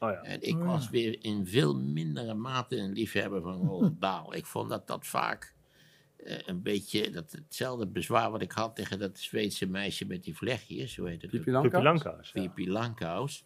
Oh 0.00 0.10
ja. 0.10 0.22
En 0.22 0.42
ik 0.42 0.54
Oh 0.54 0.60
ja. 0.60 0.66
was 0.66 0.90
weer 0.90 1.16
in 1.20 1.46
veel 1.46 1.76
mindere 1.76 2.34
mate 2.34 2.76
een 2.76 2.92
liefhebber 2.92 3.42
van 3.42 3.66
Roald 3.66 4.00
Dahl. 4.00 4.32
Ik 4.34 4.46
vond 4.46 4.68
dat 4.68 4.86
dat 4.86 5.06
vaak 5.06 5.54
een 6.24 6.62
beetje 6.62 7.10
dat 7.10 7.32
hetzelfde 7.32 7.86
bezwaar 7.86 8.30
wat 8.30 8.42
ik 8.42 8.52
had 8.52 8.76
tegen 8.76 8.98
dat 8.98 9.18
Zweedse 9.18 9.66
meisje 9.66 10.04
met 10.04 10.24
die 10.24 10.36
vlechtjes. 10.36 10.96
Hoe 10.96 11.08
heet 11.08 11.22
het? 11.22 11.46
Langkous. 12.54 13.44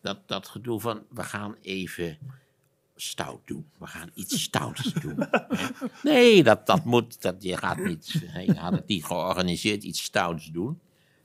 Dat, 0.00 0.18
dat 0.26 0.48
gedoe 0.48 0.80
van, 0.80 1.02
we 1.10 1.22
gaan 1.22 1.56
even 1.60 2.18
stout 2.96 3.40
doen. 3.44 3.66
We 3.78 3.86
gaan 3.86 4.10
iets 4.14 4.42
stouts 4.42 4.92
doen. 5.02 5.16
hè. 5.18 5.68
Nee, 6.02 6.42
dat, 6.42 6.66
dat 6.66 6.84
moet, 6.84 7.22
dat, 7.22 7.42
je, 7.42 7.56
gaat 7.56 7.78
niet, 7.78 8.10
je 8.10 8.54
gaat 8.54 8.72
het 8.72 8.86
niet 8.86 9.04
georganiseerd 9.04 9.82
iets 9.82 10.02
stouts 10.02 10.50
doen. 10.50 10.80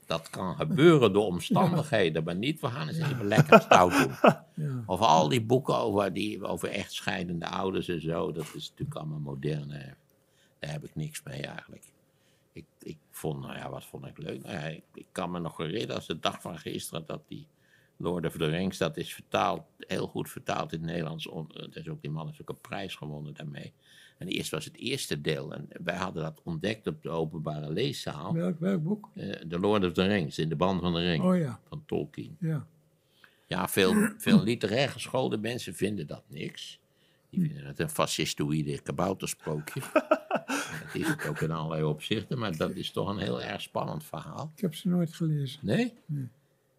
Dat 0.06 0.30
kan 0.30 0.56
gebeuren 0.56 1.12
door 1.12 1.24
omstandigheden, 1.24 2.24
maar 2.24 2.36
niet, 2.36 2.60
we 2.60 2.66
gaan 2.66 2.88
eens 2.88 2.98
even 2.98 3.26
lekker 3.26 3.60
stout 3.60 3.92
doen. 3.92 4.12
Ja. 4.58 4.82
Of 4.86 5.00
al 5.00 5.28
die 5.28 5.42
boeken 5.42 5.76
over, 5.76 6.12
die, 6.12 6.44
over 6.44 6.68
echtscheidende 6.68 7.46
ouders 7.46 7.88
en 7.88 8.00
zo, 8.00 8.32
dat 8.32 8.44
is 8.54 8.68
natuurlijk 8.70 8.98
allemaal 8.98 9.18
moderne. 9.18 9.94
Daar 10.58 10.70
heb 10.72 10.84
ik 10.84 10.94
niks 10.94 11.22
mee 11.22 11.42
eigenlijk. 11.42 11.84
Ik, 12.52 12.64
ik 12.78 12.98
vond, 13.10 13.40
nou 13.40 13.56
ja, 13.56 13.70
wat 13.70 13.84
vond 13.84 14.06
ik 14.06 14.18
leuk? 14.18 14.42
Nou 14.42 14.54
ja, 14.54 14.62
ik, 14.62 14.82
ik 14.94 15.06
kan 15.12 15.30
me 15.30 15.38
nog 15.38 15.56
herinneren 15.56 15.94
als 15.94 16.06
de 16.06 16.18
dag 16.18 16.40
van 16.40 16.58
gisteren 16.58 17.06
dat 17.06 17.22
die 17.28 17.46
Lord 17.96 18.26
of 18.26 18.36
the 18.36 18.46
Rings, 18.46 18.78
dat 18.78 18.96
is 18.96 19.14
vertaald, 19.14 19.62
heel 19.78 20.06
goed 20.06 20.30
vertaald 20.30 20.72
in 20.72 20.78
het 20.80 20.88
Nederlands. 20.90 21.28
Eh, 21.28 21.42
is 21.70 21.88
ook, 21.88 22.00
die 22.02 22.10
man 22.10 22.26
heeft 22.26 22.40
ook 22.40 22.48
een 22.48 22.60
prijs 22.60 22.94
gewonnen 22.94 23.34
daarmee. 23.34 23.72
En 24.18 24.26
eerst 24.28 24.50
was 24.50 24.64
het 24.64 24.76
eerste 24.76 25.20
deel. 25.20 25.54
En 25.54 25.68
wij 25.82 25.96
hadden 25.96 26.22
dat 26.22 26.40
ontdekt 26.44 26.86
op 26.86 27.02
de 27.02 27.08
openbare 27.10 27.70
leeszaal. 27.72 28.32
Welk, 28.34 28.58
welk 28.58 28.82
boek? 28.82 29.10
eh, 29.14 29.30
The 29.30 29.58
Lord 29.58 29.84
of 29.84 29.92
the 29.92 30.06
Rings, 30.06 30.38
in 30.38 30.48
de 30.48 30.56
band 30.56 30.80
van 30.80 30.92
de 30.94 31.00
ring 31.00 31.24
Oh 31.24 31.38
ja, 31.38 31.60
van 31.68 31.82
Tolkien. 31.86 32.36
ja. 32.40 32.66
Ja, 33.46 33.68
veel, 33.68 33.94
veel 34.16 34.42
literair 34.42 34.88
geschoolde 34.88 35.38
mensen 35.38 35.74
vinden 35.74 36.06
dat 36.06 36.22
niks. 36.26 36.80
Die 37.30 37.40
vinden 37.40 37.66
het 37.66 37.78
een 37.78 37.90
fascistoïde 37.90 38.80
kaboutersprookje. 38.80 39.80
dat 40.84 40.94
is 40.94 41.08
het 41.08 41.26
ook 41.26 41.40
in 41.40 41.50
allerlei 41.50 41.82
opzichten, 41.82 42.38
maar 42.38 42.56
dat 42.56 42.74
is 42.74 42.90
toch 42.90 43.08
een 43.08 43.18
heel 43.18 43.42
erg 43.42 43.60
spannend 43.60 44.04
verhaal. 44.04 44.52
Ik 44.54 44.60
heb 44.60 44.74
ze 44.74 44.88
nooit 44.88 45.14
gelezen. 45.14 45.60
Nee? 45.62 45.94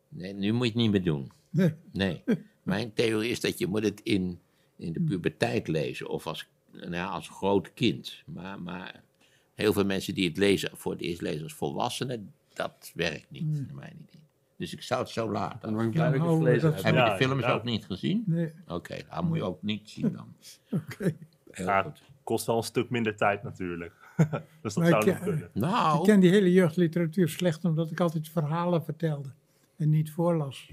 Nee, 0.10 0.34
nu 0.34 0.52
moet 0.52 0.66
je 0.66 0.72
het 0.72 0.82
niet 0.82 0.92
meer 0.92 1.04
doen. 1.04 1.32
Nee. 1.50 1.74
Nee. 1.92 2.24
Mijn 2.64 2.94
theorie 2.94 3.30
is 3.30 3.40
dat 3.40 3.58
je 3.58 3.68
moet 3.68 3.84
het 3.84 4.02
in, 4.02 4.40
in 4.76 4.94
de 4.94 5.02
puberteit 5.02 5.68
lezen 5.68 6.10
of 6.10 6.28
als, 6.28 6.48
nou 6.72 6.94
ja, 6.94 7.06
als 7.06 7.30
groot 7.30 7.74
kind. 7.74 8.24
Maar, 8.26 8.62
maar 8.62 9.04
heel 9.56 9.74
veel 9.74 9.86
mensen 9.86 10.14
die 10.14 10.28
het 10.28 10.38
lezen 10.38 10.70
voor 10.74 10.92
het 10.92 11.02
eerst 11.02 11.22
lezen 11.22 11.44
als 11.44 11.54
volwassenen, 11.54 12.34
dat 12.54 12.92
werkt 12.96 13.32
niet, 13.32 13.52
naar 13.52 13.76
mijn 13.76 13.98
idee. 14.08 14.22
Dus 14.60 14.74
ik 14.74 14.82
zou 14.82 15.00
het 15.02 15.10
zo 15.10 15.24
Dan 15.24 15.32
laten. 15.32 15.76
ben 15.76 15.88
ik 15.88 15.94
Ja, 15.94 16.10
blij 16.10 16.20
dat 16.60 16.72
ik 16.72 16.76
het 16.76 16.84
heb. 16.84 16.94
Je 16.94 17.00
Ja, 17.00 17.10
de 17.18 17.24
films 17.26 17.44
ook 17.44 17.64
niet 17.64 17.86
gezien? 17.86 18.24
Nee, 18.26 18.52
Oké, 18.68 18.96
dat 19.10 19.24
moet 19.24 19.38
je 19.38 19.44
ook 19.44 19.62
niet 19.64 19.90
zien 19.90 20.12
dan. 20.14 20.34
oké. 20.82 21.16
Ja, 21.54 21.82
goed. 21.82 22.02
kost 22.24 22.46
wel 22.46 22.58
een 22.58 22.64
stuk 22.64 22.90
minder 22.90 23.16
tijd 23.16 23.44
natuurlijk. 23.44 23.94
dus 24.62 24.74
dat 24.74 24.76
Maar 24.76 24.86
zou 24.88 25.10
ik, 25.10 25.20
kunnen. 25.22 25.50
Nou, 25.54 25.98
Ik 26.00 26.04
ken 26.04 26.20
die 26.20 26.30
hele 26.30 26.52
jeugdliteratuur 26.52 27.30
slecht 27.30 27.66
omdat 27.66 27.92
ik 27.92 28.00
altijd 28.00 28.30
verhalen 28.30 28.84
vertelde 28.84 29.30
en 29.78 29.90
niet 29.90 30.12
voorlas. 30.12 30.70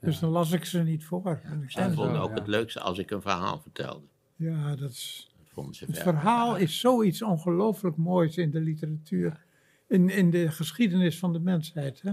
Dus 0.00 0.18
dan 0.18 0.30
las 0.30 0.52
ik 0.52 0.64
ze 0.64 0.82
niet 0.82 1.04
voor. 1.04 1.40
En 1.42 1.62
ik 1.62 1.70
zij 1.70 1.90
vonden 1.92 2.20
ook 2.20 2.28
ja. 2.28 2.34
het 2.34 2.46
leukste 2.46 2.80
als 2.80 2.98
ik 2.98 3.10
een 3.10 3.22
verhaal 3.22 3.58
vertelde. 3.60 4.06
ja, 4.36 4.76
dat 4.76 4.90
is, 4.90 5.30
Dat 5.38 5.48
vonden 5.52 5.74
ze 5.74 5.84
het 5.84 5.94
ver- 5.98 6.02
verhaal 6.02 6.56
is 6.56 6.80
zoiets 6.80 7.22
ongelooflijk 7.22 7.96
moois 7.96 8.36
in 8.36 8.50
de 8.50 8.60
literatuur. 8.60 9.40
In, 9.86 10.08
in 10.10 10.30
de 10.30 10.50
geschiedenis 10.50 11.18
van 11.18 11.32
de 11.32 11.40
mensheid. 11.40 12.02
Hè? 12.02 12.12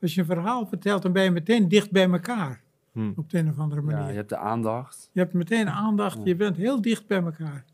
Als 0.00 0.14
je 0.14 0.20
een 0.20 0.26
verhaal 0.26 0.66
vertelt, 0.66 1.02
dan 1.02 1.12
ben 1.12 1.22
je 1.22 1.30
meteen 1.30 1.68
dicht 1.68 1.90
bij 1.90 2.10
elkaar. 2.10 2.62
Hm. 2.92 3.12
Op 3.16 3.30
de 3.30 3.38
een 3.38 3.48
of 3.48 3.58
andere 3.58 3.80
manier. 3.80 4.00
Ja, 4.00 4.08
je 4.08 4.14
hebt 4.16 4.28
de 4.28 4.36
aandacht. 4.36 5.10
Je 5.12 5.20
hebt 5.20 5.32
meteen 5.32 5.68
aandacht, 5.68 6.18
je 6.24 6.34
bent 6.36 6.56
heel 6.56 6.80
dicht 6.80 7.06
bij 7.06 7.22
elkaar. 7.22 7.64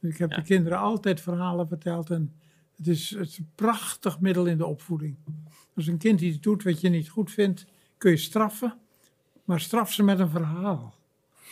Ik 0.00 0.16
heb 0.18 0.30
Ja. 0.30 0.36
de 0.36 0.42
kinderen 0.42 0.78
altijd 0.78 1.20
verhalen 1.20 1.68
verteld 1.68 2.10
en 2.10 2.32
het 2.76 2.86
is, 2.86 3.10
het 3.10 3.28
is 3.28 3.38
een 3.38 3.50
prachtig 3.54 4.20
middel 4.20 4.46
in 4.46 4.56
de 4.58 4.66
opvoeding. 4.66 5.16
Als 5.76 5.86
een 5.86 5.98
kind 5.98 6.20
iets 6.20 6.40
doet 6.40 6.62
wat 6.62 6.80
je 6.80 6.88
niet 6.88 7.08
goed 7.08 7.30
vindt, 7.30 7.66
kun 7.98 8.10
je 8.10 8.16
straffen, 8.16 8.74
maar 9.44 9.60
straf 9.60 9.92
ze 9.92 10.02
met 10.02 10.18
een 10.18 10.30
verhaal. 10.30 10.94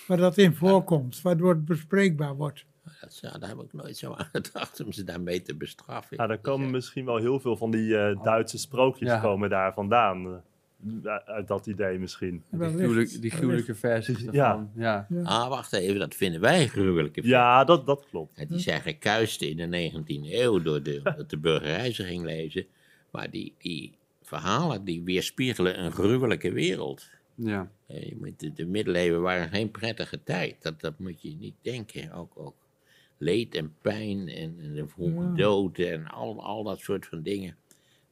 Waar 0.07 0.17
dat 0.17 0.39
in 0.39 0.55
voorkomt, 0.55 1.21
waardoor 1.23 1.51
het 1.51 1.65
bespreekbaar 1.65 2.37
wordt. 2.37 2.65
Dat, 3.01 3.19
ja, 3.23 3.39
daar 3.39 3.49
heb 3.49 3.59
ik 3.61 3.73
nooit 3.73 3.97
zo 3.97 4.13
aan 4.13 4.29
gedacht 4.33 4.85
om 4.85 4.93
ze 4.93 5.05
daarmee 5.05 5.43
te 5.43 5.55
bestraffen. 5.55 6.17
Ja, 6.17 6.27
daar 6.27 6.39
komen 6.39 6.71
misschien 6.71 7.05
wel 7.05 7.17
heel 7.17 7.41
veel 7.41 7.57
van 7.57 7.71
die 7.71 7.97
eh, 7.99 8.23
Duitse 8.23 8.59
sprookjes 8.59 9.09
Ja. 9.09 9.21
komen 9.21 9.51
daar 9.51 9.73
vandaan. 9.73 10.43
eh, 11.05 11.15
uit 11.25 11.49
dat 11.49 11.67
idee 11.67 11.99
misschien. 11.99 12.43
Die 12.51 12.59
Wellicht, 12.59 12.79
gruwelijk- 12.79 13.21
die 13.21 13.31
gruwelijke 13.31 13.75
versies 13.75 14.21
Ja. 14.21 14.27
ervan. 14.51 14.71
Ja. 14.75 15.07
Ja. 15.09 15.23
Ah, 15.23 15.49
wacht 15.49 15.73
even, 15.73 15.99
dat 15.99 16.15
vinden 16.15 16.41
wij 16.41 16.67
gruwelijke 16.69 17.27
Ja, 17.27 17.65
dat, 17.65 17.87
dat 17.87 18.07
klopt. 18.11 18.33
Ja, 18.37 18.45
die 18.45 18.59
zijn 18.59 18.81
gekuist 18.81 19.43
in 19.43 19.57
de 19.57 19.67
19e 19.67 20.33
eeuw 20.35 20.63
door 20.63 20.83
de, 20.83 21.01
dat 21.03 21.31
de 21.31 21.37
burgerij 21.39 21.93
ze 21.93 22.05
ging 22.05 22.25
lezen. 22.25 22.67
Maar 23.11 23.31
die, 23.31 23.55
die 23.59 23.93
verhalen 24.23 24.85
die 24.85 25.03
weerspiegelen 25.03 25.85
een 25.85 25.93
gruwelijke 25.93 26.53
wereld. 26.53 27.09
ja. 27.35 27.71
Eh, 27.87 28.03
je 28.09 28.17
moet, 28.21 28.41
de, 28.41 28.53
de 28.53 28.67
middeleeuwen 28.67 29.21
waren 29.23 29.49
geen 29.49 29.71
prettige 29.71 30.23
tijd. 30.23 30.63
Dat, 30.63 30.81
dat 30.81 30.99
moet 30.99 31.23
je 31.23 31.37
niet 31.39 31.55
denken. 31.63 32.13
Ook, 32.13 32.33
ook 32.35 32.55
leed 33.21 33.55
en 33.55 33.75
pijn 33.81 34.29
en, 34.29 34.57
en 34.61 34.75
de 34.75 34.89
vroege 34.89 35.23
Ja. 35.23 35.35
dood 35.35 35.79
en 35.79 36.07
al, 36.09 36.43
al 36.45 36.63
dat 36.65 36.79
soort 36.81 37.07
van 37.07 37.23
dingen. 37.23 37.57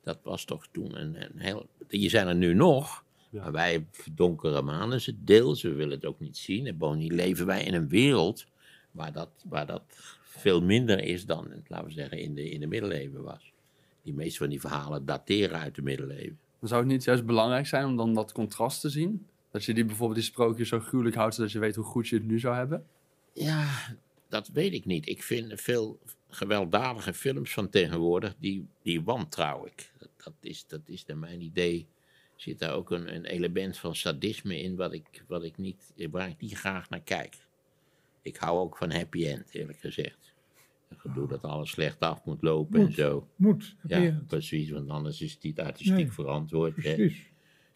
Dat 0.02 0.18
was 0.22 0.44
toch 0.44 0.66
toen 0.72 1.00
een, 1.00 1.22
een 1.22 1.38
heel... 1.38 1.66
Je 1.88 2.08
zijn 2.08 2.26
er 2.26 2.34
nu 2.34 2.54
nog, 2.54 3.04
Ja. 3.30 3.42
maar 3.42 3.52
wij 3.52 3.86
verdonkeren 3.90 4.64
manen 4.64 5.00
ze 5.00 5.14
deels. 5.24 5.62
We 5.62 5.72
willen 5.72 5.94
het 5.94 6.04
ook 6.04 6.20
niet 6.20 6.36
zien. 6.36 6.66
En 6.66 6.78
bovendien 6.78 7.14
leven 7.14 7.46
wij 7.46 7.64
in 7.64 7.74
een 7.74 7.88
wereld 7.88 8.46
waar 8.90 9.12
dat, 9.12 9.30
waar 9.48 9.66
dat 9.66 9.82
veel 10.22 10.62
minder 10.62 11.02
is 11.02 11.26
dan, 11.26 11.48
laten 11.66 11.86
we 11.86 11.92
zeggen, 11.92 12.18
in 12.18 12.34
de, 12.34 12.50
in 12.50 12.60
de 12.60 12.66
middeleeuwen 12.66 13.22
was. 13.22 13.52
Die 14.02 14.14
meeste 14.14 14.38
van 14.38 14.48
die 14.48 14.60
verhalen 14.60 15.04
dateren 15.04 15.58
uit 15.58 15.74
de 15.74 15.82
middeleeuwen. 15.82 16.38
Dan 16.60 16.68
zou 16.68 16.82
het 16.82 16.90
niet 16.90 17.04
juist 17.04 17.24
belangrijk 17.26 17.66
zijn 17.66 17.84
om 17.86 17.96
dan 17.96 18.14
dat 18.14 18.32
contrast 18.32 18.80
te 18.80 18.88
zien? 18.88 19.26
Dat 19.50 19.64
je 19.64 19.74
die 19.74 19.84
bijvoorbeeld 19.84 20.18
die 20.18 20.28
sprookjes 20.28 20.68
zo 20.68 20.78
gruwelijk 20.80 21.16
houdt, 21.16 21.34
zodat 21.34 21.52
je 21.52 21.58
weet 21.58 21.74
hoe 21.74 21.84
goed 21.84 22.08
je 22.08 22.16
het 22.16 22.26
nu 22.26 22.38
zou 22.38 22.54
hebben? 22.56 22.84
Ja, 23.32 23.66
dat 24.28 24.48
weet 24.48 24.72
ik 24.72 24.84
niet. 24.84 25.08
Ik 25.08 25.22
vind 25.22 25.60
veel 25.60 26.00
gewelddadige 26.28 27.14
films 27.14 27.52
van 27.52 27.68
tegenwoordig, 27.68 28.34
die, 28.38 28.66
die 28.82 29.02
wantrouw 29.02 29.66
ik. 29.66 29.92
Dat, 29.98 30.10
dat, 30.16 30.32
is, 30.40 30.66
dat 30.66 30.80
is 30.84 31.06
naar 31.06 31.18
mijn 31.18 31.40
idee, 31.40 31.86
zit 32.36 32.58
daar 32.58 32.74
ook 32.74 32.90
een, 32.90 33.14
een 33.14 33.24
element 33.24 33.78
van 33.78 33.94
sadisme 33.94 34.60
in, 34.60 34.76
wat 34.76 34.92
ik, 34.92 35.24
wat 35.26 35.44
ik 35.44 35.58
niet, 35.58 35.92
waar 36.10 36.28
ik 36.28 36.40
niet 36.40 36.54
graag 36.54 36.90
naar 36.90 37.00
kijk. 37.00 37.36
Ik 38.22 38.36
hou 38.36 38.58
ook 38.58 38.76
van 38.76 38.92
happy 38.92 39.26
end, 39.26 39.54
eerlijk 39.54 39.78
gezegd. 39.78 40.34
Een 40.88 40.98
gedoe 40.98 41.28
dat 41.28 41.42
alles 41.42 41.70
slecht 41.70 42.00
af 42.00 42.24
moet 42.24 42.42
lopen 42.42 42.80
en 42.80 42.92
zo. 42.92 43.28
Moet. 43.36 43.76
Ja, 43.86 44.22
precies, 44.26 44.70
want 44.70 44.88
anders 44.88 45.20
is 45.20 45.32
het 45.32 45.42
niet 45.42 45.60
artistiek 45.60 45.96
Nee, 45.96 46.12
verantwoord. 46.12 46.74
Precies. 46.74 47.26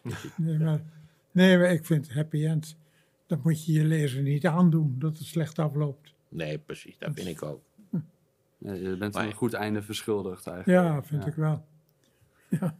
Nee 0.37 0.57
maar, 0.57 0.83
nee, 1.31 1.57
maar 1.57 1.71
ik 1.71 1.85
vind 1.85 2.13
happy 2.13 2.45
end, 2.45 2.77
dat 3.27 3.43
moet 3.43 3.65
je 3.65 3.71
je 3.71 3.83
lezer 3.83 4.21
niet 4.21 4.45
aandoen, 4.45 4.95
dat 4.99 5.17
het 5.17 5.27
slecht 5.27 5.59
afloopt. 5.59 6.12
Nee, 6.33 6.57
precies, 6.57 6.97
dat 6.97 7.09
vind 7.13 7.27
ik 7.27 7.43
ook. 7.43 7.61
Ja, 8.57 8.73
je 8.73 8.97
bent 8.97 9.13
Maar- 9.13 9.25
een 9.25 9.33
goed 9.33 9.53
einde 9.53 9.81
verschuldigd 9.81 10.47
eigenlijk. 10.47 10.83
Ja, 10.87 11.03
vind 11.03 11.23
Ja. 11.23 11.29
ik 11.29 11.35
wel. 11.35 11.65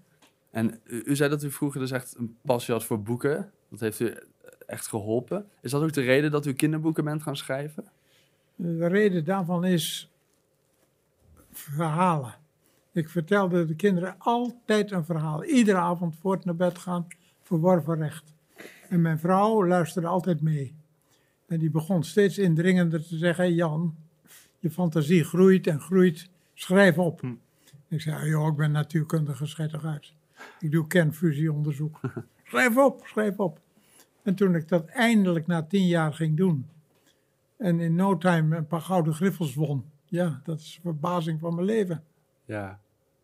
En 0.51 0.79
u, 0.83 1.01
u 1.05 1.15
zei 1.15 1.29
dat 1.29 1.43
u 1.43 1.51
vroeger 1.51 1.79
dus 1.79 1.91
echt 1.91 2.15
een 2.17 2.37
passie 2.41 2.73
had 2.73 2.83
voor 2.83 3.01
boeken. 3.01 3.51
Dat 3.69 3.79
heeft 3.79 3.99
u 3.99 4.15
echt 4.65 4.87
geholpen. 4.87 5.49
Is 5.61 5.71
dat 5.71 5.81
ook 5.83 5.93
de 5.93 6.01
reden 6.01 6.31
dat 6.31 6.45
u 6.45 6.53
kinderboeken 6.53 7.03
bent 7.03 7.23
gaan 7.23 7.35
schrijven? 7.35 7.85
De 8.55 8.87
reden 8.87 9.25
daarvan 9.25 9.65
is 9.65 10.11
verhalen. 11.51 12.33
Ik 12.91 13.09
vertelde 13.09 13.65
de 13.65 13.75
kinderen 13.75 14.15
altijd 14.17 14.91
een 14.91 15.05
verhaal. 15.05 15.43
Iedere 15.43 15.77
avond 15.77 16.15
voor 16.15 16.33
het 16.35 16.45
naar 16.45 16.55
bed 16.55 16.77
gaan, 16.77 17.07
verworven 17.41 17.95
recht. 17.95 18.33
En 18.89 19.01
mijn 19.01 19.19
vrouw 19.19 19.65
luisterde 19.67 20.07
altijd 20.07 20.41
mee. 20.41 20.75
En 21.53 21.59
die 21.59 21.69
begon 21.69 22.03
steeds 22.03 22.37
indringender 22.37 23.07
te 23.07 23.17
zeggen: 23.17 23.43
"Hey 23.43 23.53
Jan, 23.53 23.95
je 24.59 24.71
fantasie 24.71 25.23
groeit 25.23 25.67
en 25.67 25.79
groeit, 25.79 26.29
schrijf 26.53 26.97
op. 26.97 27.21
Ik 27.87 28.01
zei: 28.01 28.15
"Ah, 28.15 28.27
joh, 28.27 28.47
ik 28.47 28.55
ben 28.55 28.71
natuurkundige, 28.71 29.79
uit. 29.83 30.13
Ik 30.59 30.71
doe 30.71 30.87
kernfusieonderzoek. 30.87 31.99
schrijf 32.49 32.77
op, 32.77 33.01
schrijf 33.05 33.37
op. 33.37 33.59
En 34.23 34.35
toen 34.35 34.55
ik 34.55 34.67
dat 34.67 34.85
eindelijk 34.85 35.47
na 35.47 35.63
tien 35.63 35.87
jaar 35.87 36.13
ging 36.13 36.37
doen, 36.37 36.65
en 37.57 37.79
in 37.79 37.95
no 37.95 38.17
time 38.17 38.57
een 38.57 38.67
paar 38.67 38.81
gouden 38.81 39.13
griffels 39.13 39.53
won. 39.53 39.85
Ja, 40.05 40.41
dat 40.43 40.59
is 40.59 40.73
de 40.75 40.81
verbazing 40.81 41.39
van 41.39 41.55
mijn 41.55 41.67
leven. 41.67 42.03
Ja. 42.45 42.79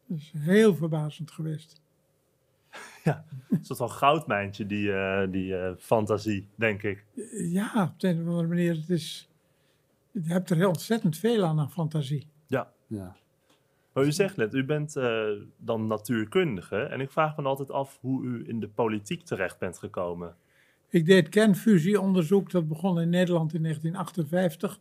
Dat 0.06 0.18
is 0.18 0.32
heel 0.38 0.76
verbazend 0.76 1.32
geweest. 1.32 1.82
Een 3.50 3.66
soort 3.66 3.80
van 3.80 3.92
goudmijntje, 3.92 4.66
die, 4.66 4.92
eh, 4.94 5.32
die 5.32 5.56
eh, 5.56 5.72
fantasie, 5.78 6.48
denk 6.56 6.84
ik. 6.84 7.06
Ja, 7.52 7.84
op 7.94 8.00
de 8.00 8.08
een 8.08 8.22
of 8.22 8.28
andere 8.28 8.48
manier, 8.48 8.76
het 8.76 8.90
is, 8.90 9.30
je 10.12 10.34
hebt 10.34 10.50
er 10.50 10.56
heel 10.56 10.68
ontzettend 10.68 11.18
veel 11.18 11.44
aan, 11.46 11.60
aan 11.60 11.72
fantasie. 11.72 12.28
Ja. 12.48 12.72
ja. 12.88 13.16
Maar 13.94 14.06
u 14.06 14.12
zegt 14.12 14.38
net, 14.38 14.54
u 14.54 14.66
bent 14.66 14.96
eh, 14.96 15.24
dan 15.58 15.88
natuurkundige. 15.88 16.78
En 16.78 17.02
ik 17.02 17.12
vraag 17.12 17.38
me 17.38 17.44
altijd 17.44 17.72
af 17.72 17.98
hoe 18.02 18.24
u 18.24 18.44
in 18.48 18.60
de 18.60 18.68
politiek 18.70 19.24
terecht 19.24 19.60
bent 19.60 19.78
gekomen. 19.78 20.36
Ik 20.90 21.06
deed 21.06 21.30
kernfusieonderzoek, 21.30 22.52
dat 22.52 22.68
begon 22.68 23.00
in 23.00 23.10
Nederland 23.10 23.54
in 23.54 23.62
1958. 23.62 24.80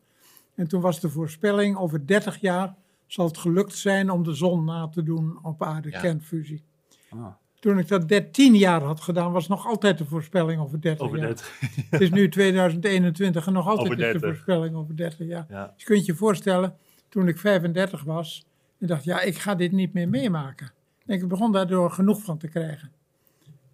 En 0.55 0.69
toen 0.69 0.81
was 0.81 1.01
de 1.01 1.11
voorspelling, 1.11 1.77
over 1.77 2.07
30 2.07 2.41
jaar 2.41 2.75
zal 3.07 3.27
het 3.27 3.39
gelukt 3.39 3.75
zijn 3.75 4.11
om 4.11 4.23
de 4.23 4.35
zon 4.35 4.65
na 4.65 4.89
te 4.89 5.03
doen 5.03 5.39
op 5.43 5.63
aarde, 5.63 5.91
Ja. 5.91 6.01
kernfusie. 6.01 6.63
Ah. 7.11 7.27
Toen 7.61 7.79
ik 7.79 7.89
dat 7.89 8.09
13 8.09 8.55
jaar 8.55 8.83
had 8.83 9.01
gedaan, 9.01 9.33
was 9.33 9.49
nog 9.49 9.67
altijd 9.67 9.99
de 9.99 10.05
voorspelling 10.05 10.61
over 10.61 10.81
30 10.81 11.07
Over 11.07 11.19
jaar. 11.19 11.27
dit. 11.29 11.53
Het 11.91 12.01
is 12.01 12.11
nu 12.11 12.29
2021 12.29 13.47
en 13.47 13.53
nog 13.53 13.67
altijd 13.67 13.91
is 13.91 13.97
de 13.97 14.03
30. 14.03 14.21
voorspelling 14.21 14.75
over 14.77 14.97
30 14.97 15.27
jaar. 15.27 15.47
Ja. 15.49 15.67
Dus 15.67 15.75
je 15.77 15.85
kunt 15.85 16.07
je 16.07 16.15
voorstellen, 16.15 16.77
toen 17.09 17.29
ik 17.29 17.39
35 17.39 18.03
was, 18.03 18.47
en 18.79 18.87
dacht, 18.87 19.05
ja, 19.05 19.21
ik 19.21 19.39
ga 19.39 19.55
dit 19.55 19.73
niet 19.73 19.93
meer 19.93 20.09
meemaken. 20.09 20.73
En 21.07 21.15
ik 21.15 21.29
begon 21.29 21.53
daardoor 21.53 21.91
genoeg 21.91 22.23
van 22.23 22.39
te 22.39 22.49
krijgen. 22.49 22.93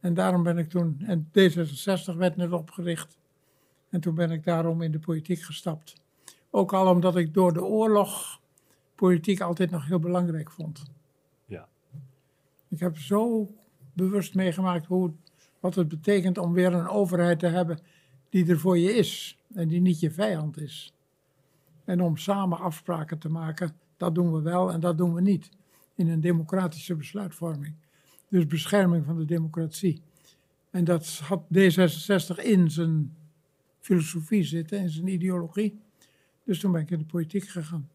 En 0.01 0.15
daarom 0.15 0.43
ben 0.43 0.59
ik 0.59 0.69
toen, 0.69 1.03
en 1.07 1.29
D66 1.39 2.17
werd 2.17 2.37
net 2.37 2.53
opgericht. 2.53 3.19
En 3.91 4.01
toen 4.01 4.15
ben 4.15 4.31
ik 4.31 4.45
daarom 4.45 4.83
in 4.83 4.93
de 4.93 4.99
politiek 4.99 5.41
gestapt. 5.41 5.95
Ook 6.51 6.73
al 6.73 6.87
omdat 6.87 7.17
ik 7.17 7.35
door 7.35 7.53
de 7.53 7.65
oorlog 7.65 8.41
politiek 8.95 9.41
altijd 9.41 9.71
nog 9.71 9.87
heel 9.87 9.99
belangrijk 9.99 10.51
vond. 10.51 10.85
Ja. 11.47 11.69
Ik 12.69 12.81
heb 12.81 12.99
zo 12.99 13.49
bewust 13.95 14.35
meegemaakt 14.35 14.87
hoe, 14.87 15.13
wat 15.61 15.75
het 15.75 15.89
betekent 15.89 16.39
om 16.39 16.53
weer 16.53 16.75
een 16.75 16.89
overheid 16.89 17.39
te 17.39 17.47
hebben 17.47 17.79
die 18.29 18.47
er 18.47 18.59
voor 18.59 18.79
je 18.79 18.95
is 18.95 19.39
en 19.55 19.69
die 19.69 19.81
niet 19.81 20.01
je 20.01 20.11
vijand 20.11 20.59
is. 20.59 20.93
En 21.85 22.01
om 22.01 22.17
samen 22.17 22.59
afspraken 22.59 23.19
te 23.19 23.29
maken, 23.29 23.77
dat 23.97 24.15
doen 24.15 24.33
we 24.33 24.41
wel 24.41 24.73
en 24.73 24.81
dat 24.81 24.99
doen 24.99 25.15
we 25.15 25.21
niet. 25.21 25.49
In 25.95 26.09
een 26.09 26.21
democratische 26.21 26.95
besluitvorming. 26.95 27.75
Dus 28.29 28.47
bescherming 28.47 29.05
van 29.05 29.17
de 29.17 29.25
democratie. 29.25 30.03
En 30.71 30.85
dat 30.85 31.07
had 31.07 31.43
D66 31.43 32.43
in 32.43 32.71
zijn 32.71 33.17
filosofie 33.81 34.45
zitten, 34.45 34.79
in 34.79 34.91
zijn 34.91 35.09
ideologie. 35.09 35.81
Dus 36.45 36.61
toen 36.61 36.73
ben 36.73 36.81
ik 36.81 36.91
in 36.91 36.99
de 36.99 37.05
politiek 37.05 37.49
gegaan. 37.49 37.89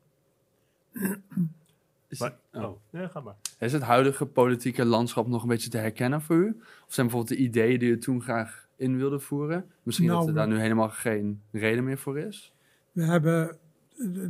Is, 2.09 2.19
Maar, 2.19 2.37
oh. 2.53 2.63
oh, 2.63 2.77
ja, 2.91 3.07
ga 3.07 3.19
maar. 3.19 3.35
is 3.59 3.73
het 3.73 3.81
huidige 3.81 4.25
politieke 4.25 4.85
landschap 4.85 5.27
nog 5.27 5.41
een 5.41 5.47
beetje 5.47 5.69
te 5.69 5.77
herkennen 5.77 6.21
voor 6.21 6.35
u? 6.35 6.57
Of 6.59 6.93
zijn 6.93 7.07
bijvoorbeeld 7.07 7.37
de 7.37 7.43
ideeën 7.43 7.79
die 7.79 7.89
u 7.89 7.97
toen 7.97 8.21
graag 8.21 8.67
in 8.75 8.97
wilde 8.97 9.19
voeren? 9.19 9.65
Misschien 9.83 10.07
Nou, 10.07 10.19
dat 10.19 10.27
er 10.27 10.33
daar 10.33 10.47
nu 10.47 10.59
helemaal 10.59 10.89
geen 10.89 11.41
reden 11.51 11.83
meer 11.83 11.97
voor 11.97 12.19
is? 12.19 12.53
We 12.91 13.03
hebben, 13.03 13.57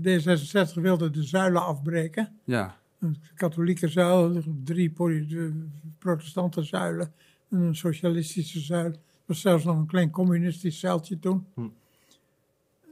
D66 0.02 0.74
wilde 0.74 1.10
de 1.10 1.24
zuilen 1.24 1.66
afbreken. 1.66 2.40
Ja, 2.44 2.78
Een 3.00 3.18
katholieke 3.36 3.88
zuil, 3.88 4.44
drie 4.64 4.94
protestante 6.00 6.64
zuilen 6.64 7.14
en 7.50 7.58
een 7.58 7.76
socialistische 7.76 8.60
zuil. 8.60 8.86
Er 8.86 8.96
was 9.26 9.42
zelfs 9.42 9.64
nog 9.64 9.78
een 9.78 9.88
klein 9.88 10.10
communistisch 10.10 10.80
zuiltje 10.80 11.20
toen. 11.20 11.46
Hm. 11.54 11.68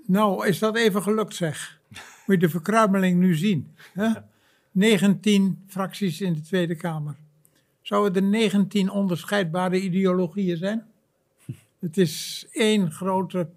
Nou, 0.05 0.47
is 0.47 0.59
dat 0.59 0.75
even 0.75 1.01
gelukt 1.01 1.35
zeg. 1.35 1.79
Moet 1.89 2.01
je 2.25 2.37
de 2.37 2.49
verkruimeling 2.49 3.19
nu 3.19 3.35
zien. 3.35 3.67
Hè? 3.93 4.09
19 4.71 5.63
fracties 5.67 6.21
in 6.21 6.33
de 6.33 6.41
Tweede 6.41 6.75
Kamer. 6.75 7.15
Zouden 7.81 8.23
er 8.23 8.29
19 8.29 8.89
onderscheidbare 8.89 9.81
ideologieën 9.81 10.57
zijn? 10.57 10.85
Het 11.79 11.97
is 11.97 12.47
één 12.51 12.91
grote 12.91 13.49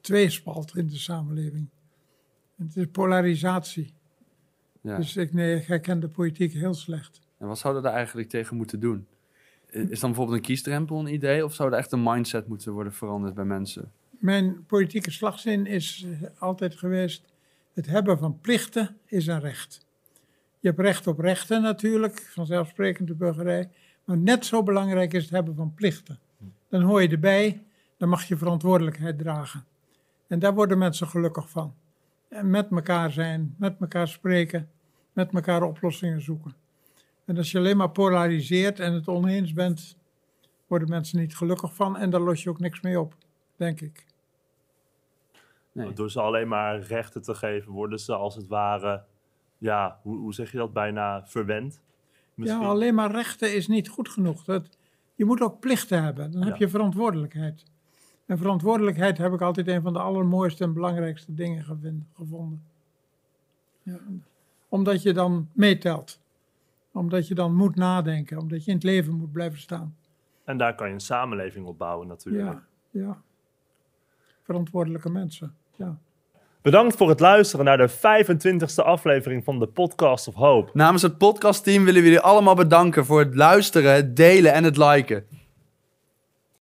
tweespalt 0.00 0.76
in 0.76 0.88
de 0.88 0.96
samenleving. 0.98 1.68
Het 2.56 2.76
is 2.76 2.86
polarisatie. 2.92 3.92
ja. 4.80 4.96
Dus 4.96 5.16
ik, 5.16 5.32
nee, 5.32 5.56
ik 5.56 5.66
herken 5.66 6.00
de 6.00 6.08
politiek 6.08 6.52
heel 6.52 6.74
slecht. 6.74 7.20
En 7.38 7.46
wat 7.46 7.58
zouden 7.58 7.82
we 7.82 7.88
daar 7.88 7.96
eigenlijk 7.96 8.28
tegen 8.28 8.56
moeten 8.56 8.80
doen? 8.80 9.06
Is 9.70 10.00
dan 10.00 10.10
bijvoorbeeld 10.10 10.38
een 10.38 10.44
kiesdrempel 10.44 10.98
een 10.98 11.14
idee? 11.14 11.44
Of 11.44 11.54
zou 11.54 11.72
er 11.72 11.78
echt 11.78 11.92
een 11.92 12.02
mindset 12.02 12.48
moeten 12.48 12.72
worden 12.72 12.92
veranderd 12.92 13.34
bij 13.34 13.44
mensen? 13.44 13.92
Mijn 14.10 14.64
politieke 14.66 15.10
slagzin 15.10 15.66
is 15.66 16.06
eh, 16.06 16.28
altijd 16.38 16.74
geweest: 16.74 17.33
het 17.74 17.86
hebben 17.86 18.18
van 18.18 18.40
plichten 18.40 18.96
is 19.06 19.26
een 19.26 19.40
recht. 19.40 19.86
Je 20.60 20.68
hebt 20.68 20.80
recht 20.80 21.06
op 21.06 21.18
rechten 21.18 21.62
natuurlijk, 21.62 22.20
vanzelfsprekend 22.20 23.08
de 23.08 23.14
burgerij. 23.14 23.70
Maar 24.04 24.18
net 24.18 24.46
zo 24.46 24.62
belangrijk 24.62 25.12
is 25.12 25.22
het 25.22 25.32
hebben 25.32 25.54
van 25.54 25.74
plichten. 25.74 26.18
Dan 26.68 26.82
hoor 26.82 27.02
je 27.02 27.08
erbij, 27.08 27.62
dan 27.96 28.08
mag 28.08 28.24
je 28.24 28.36
verantwoordelijkheid 28.36 29.18
dragen. 29.18 29.64
En 30.26 30.38
daar 30.38 30.54
worden 30.54 30.78
mensen 30.78 31.08
gelukkig 31.08 31.50
van. 31.50 31.74
En 32.28 32.50
met 32.50 32.70
elkaar 32.70 33.12
zijn, 33.12 33.54
met 33.58 33.76
elkaar 33.80 34.08
spreken, 34.08 34.68
met 35.12 35.32
elkaar 35.32 35.62
oplossingen 35.62 36.22
zoeken. 36.22 36.54
En 37.24 37.36
als 37.36 37.50
je 37.50 37.58
alleen 37.58 37.76
maar 37.76 37.90
polariseert 37.90 38.80
en 38.80 38.92
het 38.92 39.08
oneens 39.08 39.52
bent, 39.52 39.96
worden 40.66 40.88
mensen 40.88 41.18
niet 41.18 41.36
gelukkig 41.36 41.74
van. 41.74 41.96
En 41.96 42.10
daar 42.10 42.20
los 42.20 42.42
je 42.42 42.50
ook 42.50 42.60
niks 42.60 42.80
mee 42.80 43.00
op, 43.00 43.14
denk 43.56 43.80
ik. 43.80 44.04
Nee. 45.74 45.92
Door 45.92 46.10
ze 46.10 46.20
alleen 46.20 46.48
maar 46.48 46.80
rechten 46.80 47.22
te 47.22 47.34
geven, 47.34 47.72
worden 47.72 47.98
ze 47.98 48.14
als 48.14 48.34
het 48.34 48.46
ware, 48.46 49.04
ja, 49.58 50.00
hoe, 50.02 50.16
hoe 50.16 50.34
zeg 50.34 50.52
je 50.52 50.58
dat, 50.58 50.72
bijna 50.72 51.26
verwend. 51.26 51.82
Misschien. 52.34 52.60
Ja, 52.60 52.66
alleen 52.66 52.94
maar 52.94 53.10
rechten 53.10 53.54
is 53.54 53.66
niet 53.66 53.88
goed 53.88 54.08
genoeg. 54.08 54.44
Dat, 54.44 54.78
je 55.14 55.24
moet 55.24 55.40
ook 55.40 55.60
plichten 55.60 56.02
hebben. 56.02 56.30
Dan 56.30 56.42
heb 56.42 56.50
Ja. 56.52 56.56
je 56.58 56.68
verantwoordelijkheid. 56.68 57.64
En 58.26 58.38
verantwoordelijkheid 58.38 59.18
heb 59.18 59.32
ik 59.32 59.40
altijd 59.40 59.68
een 59.68 59.82
van 59.82 59.92
de 59.92 59.98
allermooiste 59.98 60.64
en 60.64 60.72
belangrijkste 60.72 61.34
dingen 61.34 61.64
gevonden. 62.12 62.64
Ja, 63.82 63.98
omdat 64.68 65.02
je 65.02 65.12
dan 65.12 65.48
meetelt. 65.52 66.20
Omdat 66.92 67.28
je 67.28 67.34
dan 67.34 67.54
moet 67.54 67.74
nadenken. 67.76 68.38
Omdat 68.38 68.64
je 68.64 68.70
in 68.70 68.76
het 68.76 68.84
leven 68.84 69.14
moet 69.14 69.32
blijven 69.32 69.58
staan. 69.58 69.96
En 70.44 70.56
daar 70.56 70.74
kan 70.74 70.86
je 70.88 70.92
een 70.94 71.00
samenleving 71.00 71.66
op 71.66 71.78
bouwen 71.78 72.06
natuurlijk. 72.08 72.52
Ja, 72.90 73.00
ja. 73.00 73.22
Verantwoordelijke 74.42 75.10
mensen. 75.10 75.56
Ja. 75.76 75.96
Bedankt 76.62 76.96
voor 76.96 77.08
het 77.08 77.20
luisteren 77.20 77.64
naar 77.64 77.76
de 77.76 77.90
25e 77.90 78.84
aflevering 78.84 79.44
van 79.44 79.58
de 79.58 79.66
Podcast 79.66 80.28
of 80.28 80.34
Hope. 80.34 80.70
Namens 80.72 81.02
het 81.02 81.18
podcastteam 81.18 81.84
willen 81.84 82.00
we 82.00 82.06
jullie 82.06 82.22
allemaal 82.22 82.54
bedanken 82.54 83.04
voor 83.04 83.18
het 83.18 83.34
luisteren, 83.34 83.94
het 83.94 84.16
delen 84.16 84.52
en 84.52 84.64
het 84.64 84.76
liken. 84.76 85.26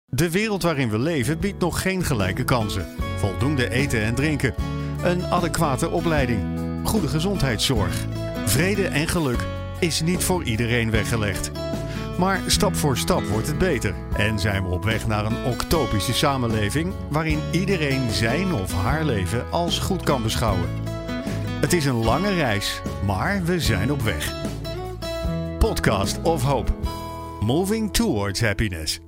De 0.04 0.30
wereld 0.30 0.62
waarin 0.62 0.90
we 0.90 0.98
leven 0.98 1.38
biedt 1.38 1.60
nog 1.60 1.82
geen 1.82 2.02
gelijke 2.02 2.44
kansen. 2.44 2.86
Voldoende 3.16 3.70
eten 3.70 4.02
en 4.02 4.14
drinken. 4.14 4.54
Een 5.02 5.24
adequate 5.24 5.90
opleiding. 5.90 6.40
Goede 6.84 7.08
gezondheidszorg. 7.08 8.04
Vrede 8.44 8.86
en 8.86 9.08
geluk 9.08 9.46
is 9.80 10.02
niet 10.02 10.24
voor 10.24 10.42
iedereen 10.42 10.90
weggelegd. 10.90 11.50
Maar 12.18 12.40
stap 12.46 12.76
voor 12.76 12.96
stap 12.96 13.22
wordt 13.22 13.46
het 13.46 13.58
beter 13.58 13.94
en 14.16 14.38
zijn 14.38 14.62
we 14.62 14.68
op 14.68 14.84
weg 14.84 15.06
naar 15.06 15.24
een 15.24 15.44
octopische 15.44 16.14
samenleving 16.14 16.92
waarin 17.10 17.40
iedereen 17.52 18.10
zijn 18.10 18.52
of 18.52 18.72
haar 18.72 19.04
leven 19.04 19.50
als 19.50 19.78
goed 19.78 20.02
kan 20.02 20.22
beschouwen. 20.22 20.68
Het 21.60 21.72
is 21.72 21.84
een 21.84 22.04
lange 22.04 22.34
reis, 22.34 22.82
maar 23.04 23.44
we 23.44 23.60
zijn 23.60 23.92
op 23.92 24.02
weg. 24.02 24.32
Podcast 25.58 26.22
of 26.22 26.42
Hope. 26.42 26.72
Moving 27.40 27.92
towards 27.92 28.40
happiness. 28.40 29.07